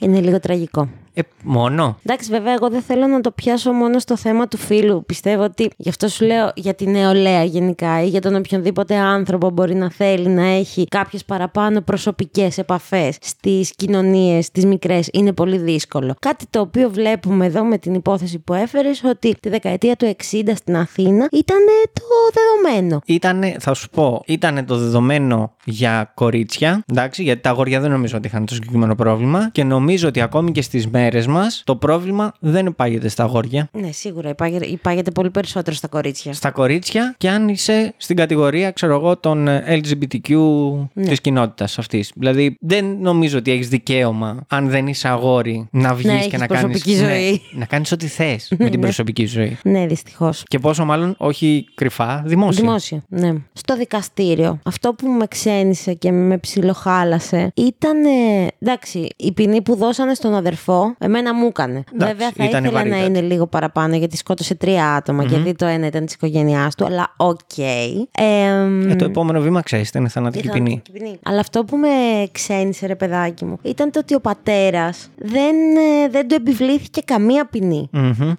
[0.00, 0.88] Είναι λίγο τραγικό.
[1.18, 1.98] Ε μόνο.
[2.02, 5.04] Εντάξει, βέβαια, εγώ δεν θέλω να το πιάσω μόνο στο θέμα του φίλου.
[5.06, 9.50] Πιστεύω ότι γι' αυτό σου λέω για τη νεολαία γενικά ή για τον οποιονδήποτε άνθρωπο
[9.50, 15.08] μπορεί να θέλει να έχει κάποιες παραπάνω προσωπικές επαφές στις κοινωνίες, τι μικρές.
[15.12, 16.14] Είναι πολύ δύσκολο.
[16.20, 20.42] Κάτι το οποίο βλέπουμε εδώ με την υπόθεση που έφερες ότι τη δεκαετία του 60
[20.54, 21.58] στην Αθήνα ήταν
[21.92, 22.02] το
[22.32, 23.00] δεδομένο.
[23.06, 28.16] Ήτανε, θα σου πω, ήταν το δεδομένο για κορίτσια, εντάξει, γιατί τα αγόρια δεν νομίζω
[28.16, 32.32] ότι είχαν το συγκεκριμένο πρόβλημα και νομίζω ότι ακόμη και στις μέρες μας το πρόβλημα
[32.38, 33.68] δεν υπάγεται στα αγόρια.
[33.72, 36.32] Ναι, σίγουρα υπάγεται, υπάγεται πολύ περισσότερο στα κορίτσια.
[36.32, 40.30] Στα κορίτσια και αν είσαι στην κατηγορία, ξέρω εγώ, των ε, LGBTQ
[40.92, 41.04] Ναι.
[41.06, 42.12] της κοινότητας αυτής.
[42.16, 46.46] Δηλαδή δεν νομίζω ότι έχεις δικαίωμα, αν δεν είσαι αγόρι, να βγεις έχεις και να
[46.46, 46.62] κάνεις...
[46.64, 47.30] προσωπική ζωή.
[47.52, 48.84] Ναι, να κάνεις ό,τι θες με την Ναι.
[48.86, 49.58] προσωπική ζωή.
[49.64, 50.42] Ναι, δυστυχώς.
[50.46, 52.62] Και πόσο μάλλον όχι κρυφά, δημόσια.
[52.62, 53.32] Δημόσια, ναι.
[53.52, 58.04] Στο δικαστήριο, αυτό που με ξένισε και με ψιλοχάλασε ήταν.
[58.04, 61.84] ε, εντάξει, η ποινή που δώσανε στον αδερφό, εμένα μου έκανε.
[61.94, 63.04] Εντάξει, Βέβαια, θα ήτανε ήθελα να βαρύτατη.
[63.18, 66.84] είναι λίγο παραπάνω γιατί σκότωσε τρία άτομα και γιατί το ένα ήταν της οικογένειάς του,
[66.84, 67.58] αλλά οκ.
[67.58, 68.22] Ε,
[68.88, 70.68] Ε, το επόμενο βήμα ξέρεις, είναι θανατική η ποινή.
[70.68, 71.18] θανατική ποινή.
[71.22, 71.88] Αλλά αυτό που με
[72.32, 75.54] ξένισε, ρε παιδάκι μου, ήταν το ότι ο πατέρας δεν,
[76.04, 77.90] ε, δεν του επιβλήθηκε καμία ποινή.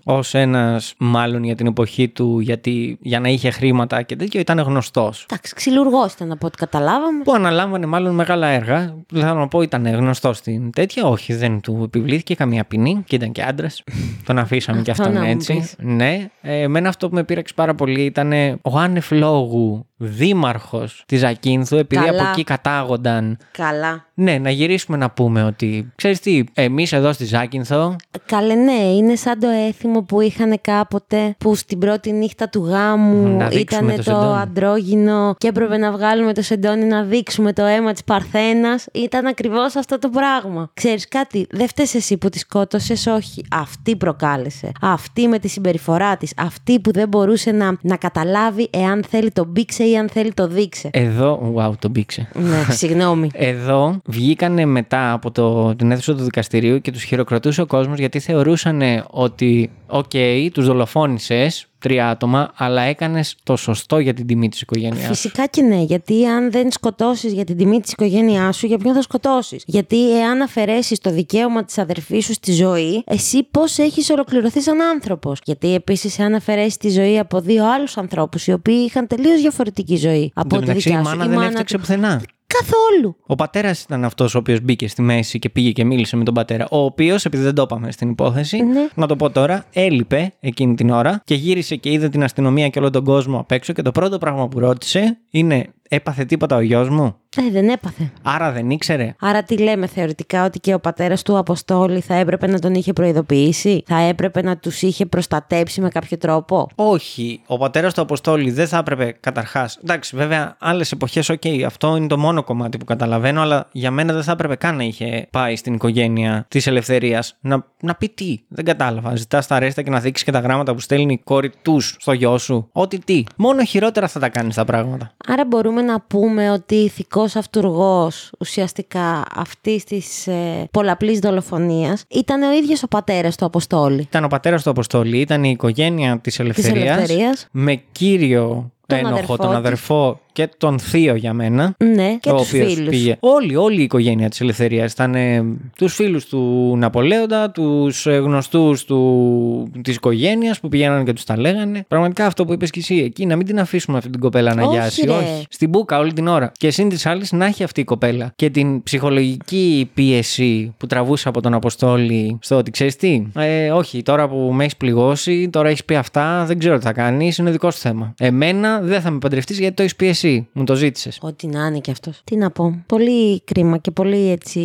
[0.03, 4.59] Ω ένας, μάλλον για την εποχή του, γιατί για να είχε χρήματα και τέτοιο, ήταν
[4.59, 5.25] γνωστός.
[5.29, 7.23] Εντάξει, ξυλουργός ήταν από ό,τι καταλάβαμε.
[7.23, 8.95] Που αναλάμβανε μάλλον μεγάλα έργα.
[9.13, 11.05] Θέλω να πω, ήταν γνωστός στην τέτοια.
[11.05, 13.83] Όχι, δεν του επιβλήθηκε καμία ποινή και ήταν και άντρας.
[14.25, 15.53] Τον αφήσαμε και Αυτό αυτόν να μου έτσι.
[15.53, 15.75] πεις.
[15.79, 16.29] Ναι.
[16.41, 18.31] Ε, εμένα αυτό που με πείραξε πάρα πολύ ήταν
[18.61, 22.21] ο άνευ λόγου δήμαρχος της Ζακίνθου, επειδή Καλά.
[22.21, 23.37] από εκεί κατάγονταν.
[23.51, 24.05] Καλά.
[24.13, 27.95] Ναι, να γυρίσουμε να πούμε ότι, ξέρεις τι, εμείς εδώ στη Ζάκυνθο
[28.25, 33.37] Καλέ, ναι, είναι σαν το έθιμο που είχαν κάποτε που στην πρώτη νύχτα του γάμου
[33.37, 34.41] Να δείξουμε ήταν το το, σεντόνι.
[34.41, 38.85] αντρόγινο και έπρεπε να βγάλουμε το σεντόνι να δείξουμε το αίμα της Παρθένας.
[38.93, 40.69] Ήταν ακριβώς αυτό το πράγμα.
[40.73, 43.45] Ξέρεις κάτι, δεν φταίς εσύ που τη σκότωσες, όχι.
[43.51, 44.71] Αυτή προκάλεσε.
[44.81, 46.33] Αυτή με τη συμπεριφορά της.
[46.37, 50.47] Αυτή που δεν μπορούσε να, να καταλάβει εάν θέλει το μπήξε ή αν θέλει το
[50.47, 50.89] δείξε.
[50.93, 52.29] Εδώ, wow, τον πήξε.
[52.33, 53.29] ναι, συγγνώμη.
[53.33, 58.19] Εδώ βγήκανε μετά από το, την αίθουσα του δικαστηρίου και τους χειροκροτούσε ο κόσμος γιατί
[58.19, 60.11] θεωρούσαν ότι, οκ,
[60.53, 65.07] τους δολοφόνησες τρία άτομα, αλλά έκανες το σωστό για την τιμή της οικογένειάς σου.
[65.07, 68.93] Φυσικά και ναι, γιατί αν δεν σκοτώσεις για την τιμή της οικογένειάς σου, για ποιον
[68.93, 74.09] θα σκοτώσεις; Γιατί εάν αφαιρέσεις το δικαίωμα της αδερφής σου στη ζωή, εσύ πώς έχεις
[74.09, 78.83] ολοκληρωθεί σαν άνθρωπος; Γιατί επίσης, εάν αφαιρέσεις τη ζωή από δύο άλλους ανθρώπους, οι οποίοι
[78.87, 81.17] είχαν τελείως διαφορετική ζωή από Εν τω τη μεταξύ, η δικιά σου.
[81.17, 82.21] μάνα δεν έφτιαξε του- πουθενά.
[82.47, 83.15] Καθόλου.
[83.25, 86.33] Ο πατέρας ήταν αυτός ο οποίος μπήκε στη μέση και πήγε και μίλησε με τον
[86.33, 86.67] πατέρα.
[86.71, 88.87] Ο οποίος, επειδή δεν το είπαμε στην υπόθεση, Ναι.
[88.95, 92.79] να το πω τώρα, έλειπε εκείνη την ώρα και γύρισε και είδε την αστυνομία και
[92.79, 93.73] όλο τον κόσμο απ' έξω.
[93.73, 98.11] Και το πρώτο πράγμα που ρώτησε είναι: Έπαθε τίποτα ο γιος μου; Ε, δεν έπαθε.
[98.21, 102.47] Άρα δεν ήξερε; Άρα τι λέμε θεωρητικά ότι και ο πατέρας του Αποστόλη θα έπρεπε
[102.47, 107.41] να τον είχε προειδοποιήσει, θα έπρεπε να τους είχε προστατέψει με κάποιο τρόπο; Όχι.
[107.47, 109.79] Ο πατέρας του Αποστόλη δεν θα έπρεπε καταρχάς.
[109.83, 114.13] Εντάξει, βέβαια, άλλες εποχές, οκ, αυτό είναι το μόνο κομμάτι που καταλαβαίνω, αλλά για μένα
[114.13, 118.39] δεν θα έπρεπε καν να είχε πάει στην οικογένεια της Ελευθερίας να, να πει τι;
[118.47, 119.15] Δεν κατάλαβα.
[119.15, 122.11] Ζητάς τα ρέστα και να δείξεις και τα γράμματα που στέλνει η κόρη τους στο
[122.11, 122.69] γιο σου.
[122.71, 123.23] Ό,τι τι.
[123.35, 125.11] Μόνο χειρότερα θα τα κάνεις τα πράγματα.
[125.27, 132.51] Άρα μπορούμε να πούμε ότι ηθικός αυτούργος ουσιαστικά αυτής της ε, πολλαπλής δολοφονίας ήταν ο
[132.51, 134.01] ίδιος ο πατέρας του Αποστόλη.
[134.01, 136.95] Ήταν ο πατέρας του Αποστόλη, ήταν η οικογένεια της Της ελευθερίας.
[136.97, 137.47] ελευθερίας.
[137.51, 139.57] Με κύριο τον ένοχο, αδερφό τον της.
[139.57, 141.75] αδερφό και τον θείο για μένα.
[141.95, 142.89] Ναι, και ο τους οποίος φίλους.
[142.89, 143.17] Πήγε.
[143.19, 145.43] Όλη, όλη η οικογένεια της ελευθερίας ήταν ε,
[145.77, 151.39] τους φίλους του Ναπολέοντα, τους ε, γνωστούς του, της οικογένειας που πηγαίνανε και τους τα
[151.39, 151.85] λέγανε.
[151.87, 154.63] Πραγματικά αυτό που είπες και εσύ εκεί, να μην την αφήσουμε αυτή την κοπέλα να
[154.63, 155.05] Όχι, γιάσει.
[155.05, 155.11] ρε.
[155.11, 155.45] Όχι.
[155.49, 156.51] Στην μπουκα όλη την ώρα.
[156.57, 161.29] Και σύν της άλλης να έχει αυτή η κοπέλα και την ψυχολογική πίεση που τραβούσε
[161.29, 165.69] από τον Αποστόλη στο ότι ξέρεις τι, ε, όχι, τώρα που με έχεις πληγώσει, τώρα
[165.69, 168.13] έχεις πει αυτά, δεν ξέρω τι θα κάνεις, είναι δικό σου θέμα.
[168.19, 171.17] Εμένα δεν θα με παντρευτείς γιατί το έχεις πει εσύ, μου το ζήτησες.
[171.21, 172.21] Ό,τι να είναι και αυτός.
[172.23, 172.83] Τι να πω.
[172.85, 174.61] Πολύ κρίμα και πολύ έτσι.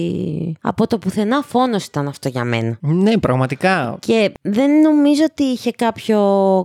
[0.61, 2.77] Από το πουθενά φόνος ήταν αυτό για μένα.
[2.81, 3.97] Ναι, πραγματικά.
[4.01, 6.19] Και δεν νομίζω ότι είχε κάποιο,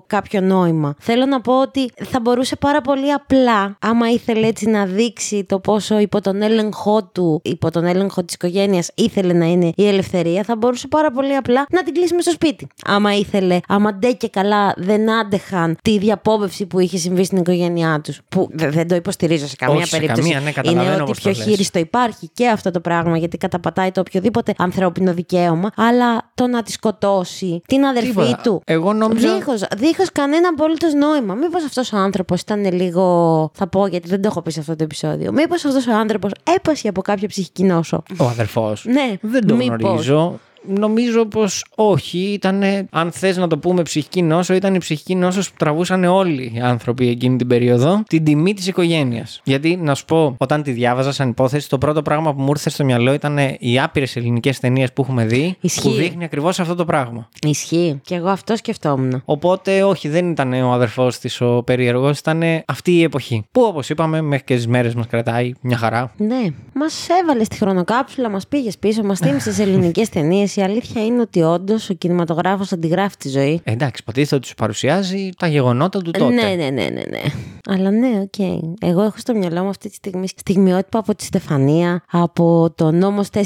[0.07, 0.95] κάποιο νόημα.
[0.99, 5.59] Θέλω να πω ότι θα μπορούσε πάρα πολύ απλά, άμα ήθελε έτσι να δείξει το
[5.59, 10.43] πόσο υπό τον έλεγχό του, υπό τον έλεγχο της οικογένειας ήθελε να είναι η ελευθερία,
[10.43, 12.67] θα μπορούσε πάρα πολύ απλά να την κλείσει μες στο σπίτι.
[12.85, 18.01] Άμα ήθελε, άμα ντε και καλά δεν άντεχαν τη διαπόβευση που είχε συμβεί στην οικογένειά
[18.03, 18.19] τους.
[18.29, 20.21] Που δε- δεν το υποστηρίζω σε καμία Όχι, σε περίπτωση.
[20.21, 21.47] καμία, ναι, καταλαβαίνω είναι ότι πώς το πιο λες.
[21.47, 25.69] χείριστο υπάρχει και αυτό το πράγμα, γιατί καταπατάει το οποιοδήποτε ανθρώπινο δικαίωμα.
[25.75, 28.39] Αλλά το να τη σκοτώσει την αδερφή Τίποτα.
[28.43, 28.61] του.
[28.65, 31.33] Εγώ νόμιζα- Δίχως, δίχως κανένα απολύτω νόημα.
[31.33, 33.05] Μήπως αυτός ο άνθρωπος ήταν λίγο.
[33.53, 35.31] Θα πω γιατί δεν το έχω πει σε αυτό το επεισόδιο.
[35.31, 38.03] Μήπως αυτός ο άνθρωπος έπασε από κάποια ψυχική νόσο.
[38.17, 38.85] Ο αδερφός.
[38.85, 39.77] Ναι, Δεν το μήπως.
[39.79, 40.39] γνωρίζω.
[40.67, 42.17] Νομίζω πως όχι.
[42.17, 46.51] Ήταν, αν θες να το πούμε, ψυχική νόσο, ήταν η ψυχική νόσο που τραβούσαν όλοι
[46.55, 49.41] οι άνθρωποι εκείνη την περίοδο την τιμή της οικογένειας.
[49.43, 52.69] Γιατί, να σου πω, όταν τη διάβαζα σαν υπόθεση, το πρώτο πράγμα που μου ήρθε
[52.69, 55.81] στο μυαλό ήταν οι άπειρες ελληνικές ταινίες που έχουμε δει, Ισχύει.
[55.81, 57.29] που δείχνει ακριβώς αυτό το πράγμα.
[57.47, 57.99] Ισχύει.
[58.03, 59.21] Και εγώ αυτό σκεφτόμουν.
[59.25, 63.45] Οπότε, όχι, δεν ήταν ο αδερφός της ο περίεργος, ήταν αυτή η εποχή.
[63.51, 66.11] Που, όπως είπαμε, μέχρι και τις μέρες μας κρατάει μια χαρά.
[66.17, 70.56] Ναι, μας έβαλες στη χρονοκάψουλα, μας πήγες πίσω, μας θύμισε ελληνικές ταινίες.
[70.57, 73.61] Η αλήθεια είναι ότι όντως ο κινηματογράφος αντιγράφει τη ζωή.
[73.63, 76.33] Ε, Εντάξει, υποτίθεται ότι σου παρουσιάζει τα γεγονότα του τότε.
[76.33, 77.21] Ναι, ναι, ναι, ναι, ναι.
[77.69, 78.39] Αλλά ναι, οκ.
[78.79, 83.27] Εγώ έχω στο μυαλό μου αυτή τη στιγμή στιγμιότυπα από τη Στεφανία, από το νόμος
[83.33, 83.41] 4.000,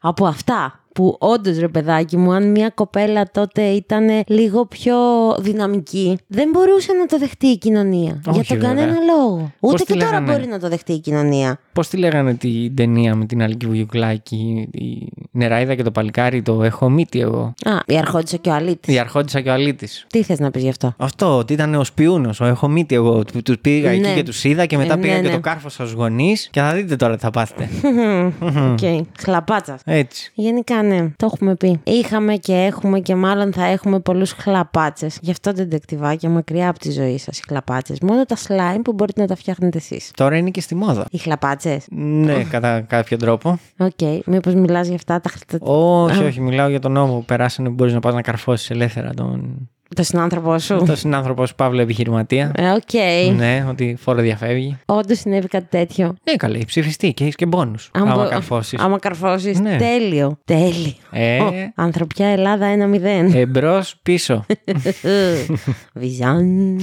[0.00, 0.83] από αυτά.
[0.94, 4.96] Που όντως ρε παιδάκι μου, αν μια κοπέλα τότε ήταν λίγο πιο
[5.40, 8.20] δυναμική, δεν μπορούσε να το δεχτεί η κοινωνία.
[8.26, 8.68] Όχι, για τον βέβαια.
[8.68, 9.52] κανένα λόγο.
[9.60, 11.58] Ούτε τη και τώρα λέγανε; μπορεί να το δεχτεί η κοινωνία.
[11.72, 16.62] Πώς τη λέγανε την ταινία με την Αλίκη Βουγιουκλάκη, η Νεράιδα και το Παλικάρι, το
[16.62, 17.54] Έχω μύτη εγώ.
[17.64, 18.94] Α, η Αρχόντισσα και ο Αλήτης.
[18.94, 20.06] Η Αρχόντισσα και ο Αλήτης.
[20.08, 23.24] Τι θες να πεις γι' αυτό; Αυτό, ότι ήταν ο σπιούνος, ο Έχω μύτη εγώ.
[23.44, 24.14] Τους πήγα εκεί Ναι.
[24.14, 25.34] και τους είδα και μετά Ε, πήγα ναι, και ναι.
[25.34, 27.68] το κάρφωσα στους γονείς και θα δείτε τώρα τι θα πάθετε.
[28.72, 29.06] Οκ.
[29.20, 29.78] Χλαπάτσα.
[29.84, 30.32] Έτσι.
[30.34, 31.80] Γενικά ναι, το έχουμε πει.
[31.84, 35.18] Είχαμε και έχουμε και μάλλον θα έχουμε πολλούς χλαπάτσες.
[35.22, 37.98] Γι' αυτό ντετεκτιβάκια μακριά από τη ζωή σας οι χλαπάτσες.
[38.00, 40.10] Μόνο τα slime που μπορείτε να τα φτιάχνετε εσείς.
[40.14, 41.06] Τώρα είναι και στη μόδα.
[41.10, 43.58] Οι χλαπάτσες; Ναι, κατά κάποιο τρόπο.
[43.76, 45.72] Οκ, μήπως μιλάς για αυτά τα χλαπάτσα.
[45.72, 49.14] Όχι, όχι, μιλάω για τον νόμο που περάσανε που μπορείς να πας να καρφώσεις ελεύθερα
[49.14, 52.52] τον, Το συνάνθρωπό σου; τον συνάνθρωπο σου παύλα επιχειρηματία.
[52.56, 53.34] Ε, Οκ.
[53.36, 54.78] Ναι, ότι φοροδιαφεύγει.
[54.86, 56.14] Όντως συνέβη κάτι τέτοιο.
[56.24, 57.90] Ναι, καλέ, ψηφίστηκε και έχεις και μπόνους.
[57.92, 58.78] Άμα μπο- καρφώσεις.
[58.80, 59.76] Άμα καρφώσεις, Ναι.
[59.76, 60.38] Τέλειο.
[60.44, 60.92] Τέλειο.
[61.10, 61.40] Ε.
[61.40, 63.34] Ω, Ανθρωπιά Ελλάδα 1-0.
[63.34, 64.44] Εμπρός, πίσω.
[65.94, 66.78] Βιζάν.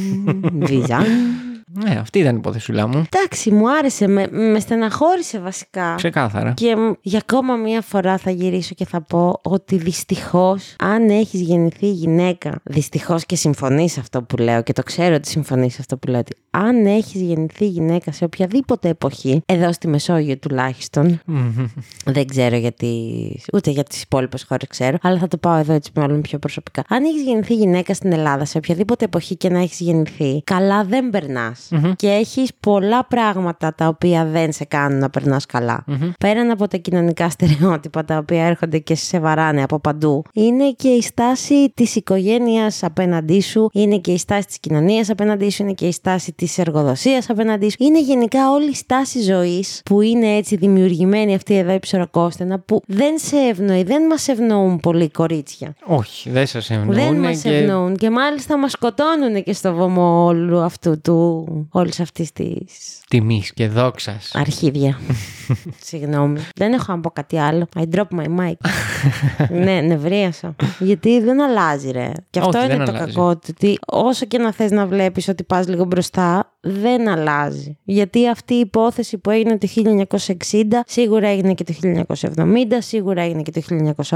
[0.54, 1.06] Βιζάν.
[1.74, 3.04] Ναι, αυτή ήταν η υπόθεσούλα μου.
[3.14, 4.08] Εντάξει, μου άρεσε.
[4.08, 5.96] Με, με στεναχώρησε βασικά.
[5.96, 6.52] Ξεκάθαρα.
[6.52, 11.42] Και μ, για ακόμα μία φορά θα γυρίσω και θα πω ότι δυστυχώς, αν έχεις
[11.42, 15.78] γεννηθεί γυναίκα, δυστυχώς και συμφωνείς σε αυτό που λέω και το ξέρω ότι συμφωνείς σε
[15.80, 21.20] αυτό που λέω, ότι αν έχεις γεννηθεί γυναίκα σε οποιαδήποτε εποχή, εδώ στη Μεσόγειο τουλάχιστον,
[22.06, 22.90] δεν ξέρω γιατί,
[23.54, 26.84] ούτε για τις υπόλοιπες χώρες ξέρω, αλλά θα το πάω εδώ έτσι μάλλον πιο προσωπικά.
[26.88, 31.10] Αν έχεις γεννηθεί γυναίκα στην Ελλάδα σε οποιαδήποτε εποχή και να έχεις γεννηθεί, καλά δεν
[31.10, 31.61] περνάς.
[31.96, 35.84] Και έχεις πολλά πράγματα τα οποία δεν σε κάνουν να περνάς καλά.
[36.20, 40.88] Πέραν από τα κοινωνικά στερεότυπα τα οποία έρχονται και σε βαράνε από παντού, είναι και
[40.88, 45.74] η στάση της οικογένειας απέναντί σου, είναι και η στάση της κοινωνίας απέναντί σου, είναι
[45.74, 47.76] και η στάση της εργοδοσίας απέναντί σου.
[47.80, 52.82] Είναι γενικά όλη η στάση ζωής που είναι έτσι δημιουργημένη αυτή εδώ η ψωροκόστενα που
[52.88, 55.74] δεν σε ευνοεί, δεν μας ευνοούν πολλοί κορίτσια.
[55.86, 56.94] Όχι, δεν σας ευνοούν.
[56.94, 57.50] Δεν μας και...
[57.50, 63.54] ευνοούν και μάλιστα μας σκοτώνουν και στο βωμό όλου αυτού του, όλης αυτής της Τιμής
[63.54, 64.32] και δόξας.
[64.36, 65.00] αρχίδια.
[65.90, 66.40] Συγγνώμη.
[66.56, 67.68] Δεν έχω να πω κάτι άλλο.
[67.76, 68.54] I drop my mic.
[69.64, 70.56] ναι, νευρίασα.
[70.80, 72.12] Γιατί δεν αλλάζει, ρε.
[72.30, 73.14] Και αυτό Όχι, είναι δεν το αλλάζει.
[73.14, 73.48] κακό του.
[73.50, 77.78] Ότι όσο και να θες να βλέπεις ότι πας λίγο μπροστά, δεν αλλάζει.
[77.84, 79.68] Γιατί αυτή η υπόθεση που έγινε το
[80.08, 80.28] 1960,
[80.86, 81.74] σίγουρα έγινε και το
[82.34, 83.62] 1970, σίγουρα έγινε και το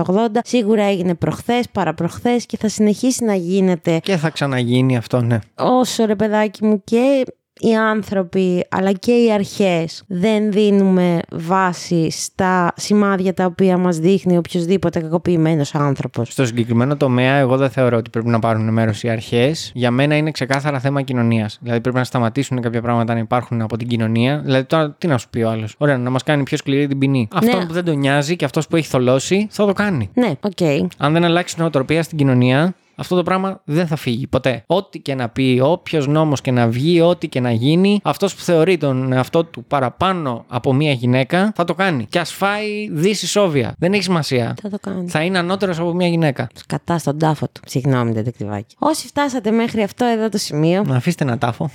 [0.05, 5.39] 1980, σίγουρα έγινε προχθές, παραπροχθές και θα συνεχίσει να γίνεται Και θα ξαναγίνει αυτό, ναι.
[5.55, 7.23] όσο ρε παιδάκι μου και
[7.59, 14.37] οι άνθρωποι αλλά και οι αρχές δεν δίνουμε βάση στα σημάδια τα οποία μας δείχνει
[14.37, 16.31] οποιοδήποτε κακοποιημένος άνθρωπος.
[16.31, 19.71] Στο συγκεκριμένο τομέα, εγώ δεν θεωρώ ότι πρέπει να πάρουν μέρος οι αρχές.
[19.73, 21.57] Για μένα είναι ξεκάθαρα θέμα κοινωνίας.
[21.61, 24.41] Δηλαδή πρέπει να σταματήσουν κάποια πράγματα να υπάρχουν από την κοινωνία.
[24.43, 26.97] Δηλαδή τώρα τι να σου πει ο άλλος; Ωραία, να μας κάνει πιο σκληρή την
[26.97, 27.27] ποινή.
[27.31, 30.09] Αυτό που δεν τον νοιάζει και αυτός που έχει θολώσει θα το κάνει.
[30.13, 30.87] Ναι, οκ.
[30.97, 34.63] Αν δεν αλλάξει νοοτροπία στην κοινωνία, αυτό το πράγμα δεν θα φύγει ποτέ.
[34.65, 38.41] Ό,τι και να πει, όποιος νόμος και να βγει, ό,τι και να γίνει, αυτός που
[38.41, 42.05] θεωρεί τον εαυτό του παραπάνω από μία γυναίκα θα το κάνει.
[42.09, 43.75] Και ας φάει δις ισόβια.
[43.77, 44.55] Δεν έχει σημασία.
[44.61, 45.09] Θα το κάνει.
[45.09, 46.47] Θα είναι ανώτερος από μία γυναίκα.
[46.55, 47.61] Σκατά στον τάφο του.
[47.65, 48.75] Συγγνώμη, ντετεκτιβάκι.
[48.79, 50.83] Όσοι φτάσατε μέχρι αυτό εδώ το σημείο.
[50.85, 51.69] Να αφήσετε ένα τάφο.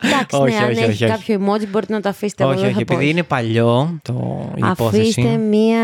[0.00, 1.12] Εντάξει, όχι, ναι, αν όχι, έχει όχι, όχι.
[1.12, 2.42] κάποιο emoji μπορείτε να το αφήσετε.
[2.42, 5.00] εγώ όχι, δεν όχι, θα πω επειδή είναι παλιό το η υπόθεση.
[5.00, 5.78] Αφήστε μία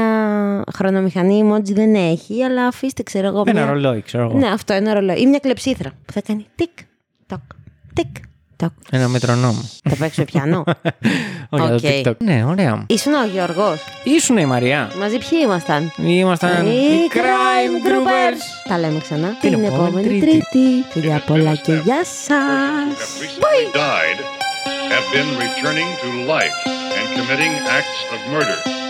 [0.75, 3.43] χρονομηχανή emoji δεν έχει, αλλά αφήστε, ξέρω εγώ.
[3.47, 3.73] Ένα μία...
[3.83, 4.39] ρολόι, ξέρω εγώ.
[4.39, 5.21] Ναι, αυτό ένα ρολόι.
[5.21, 6.71] Ή μια κλεψύδρα που θα κάνει τικ,
[7.27, 7.41] τοκ,
[7.95, 8.17] τικ,
[8.57, 8.71] τοκ.
[8.91, 9.65] Ένα μετρονόμο.
[9.89, 10.65] Θα παίξω πιάνο.
[11.51, 11.81] Όχι, Οκ.
[11.81, 12.17] το TikTok.
[12.19, 12.85] Ναι, ωραία.
[12.89, 13.85] Ήσουν ο Γιώργος.
[14.05, 14.91] Ήσουν η Μαρία.
[14.99, 18.69] Μαζί ποιοι ήμασταν; Ήμασταν Οι οι Crime Groupers.
[18.69, 20.27] Τα λέμε ξανά Την την επόμενη επόμενη Τρίτη.
[20.27, 20.85] Τρίτη.
[20.91, 23.09] Φιλιά πολλά και γεια have σας.
[23.21, 24.21] recently died
[24.95, 26.57] have been returning to life
[26.99, 28.59] and committing acts of murder.
[28.65, 28.86] Murder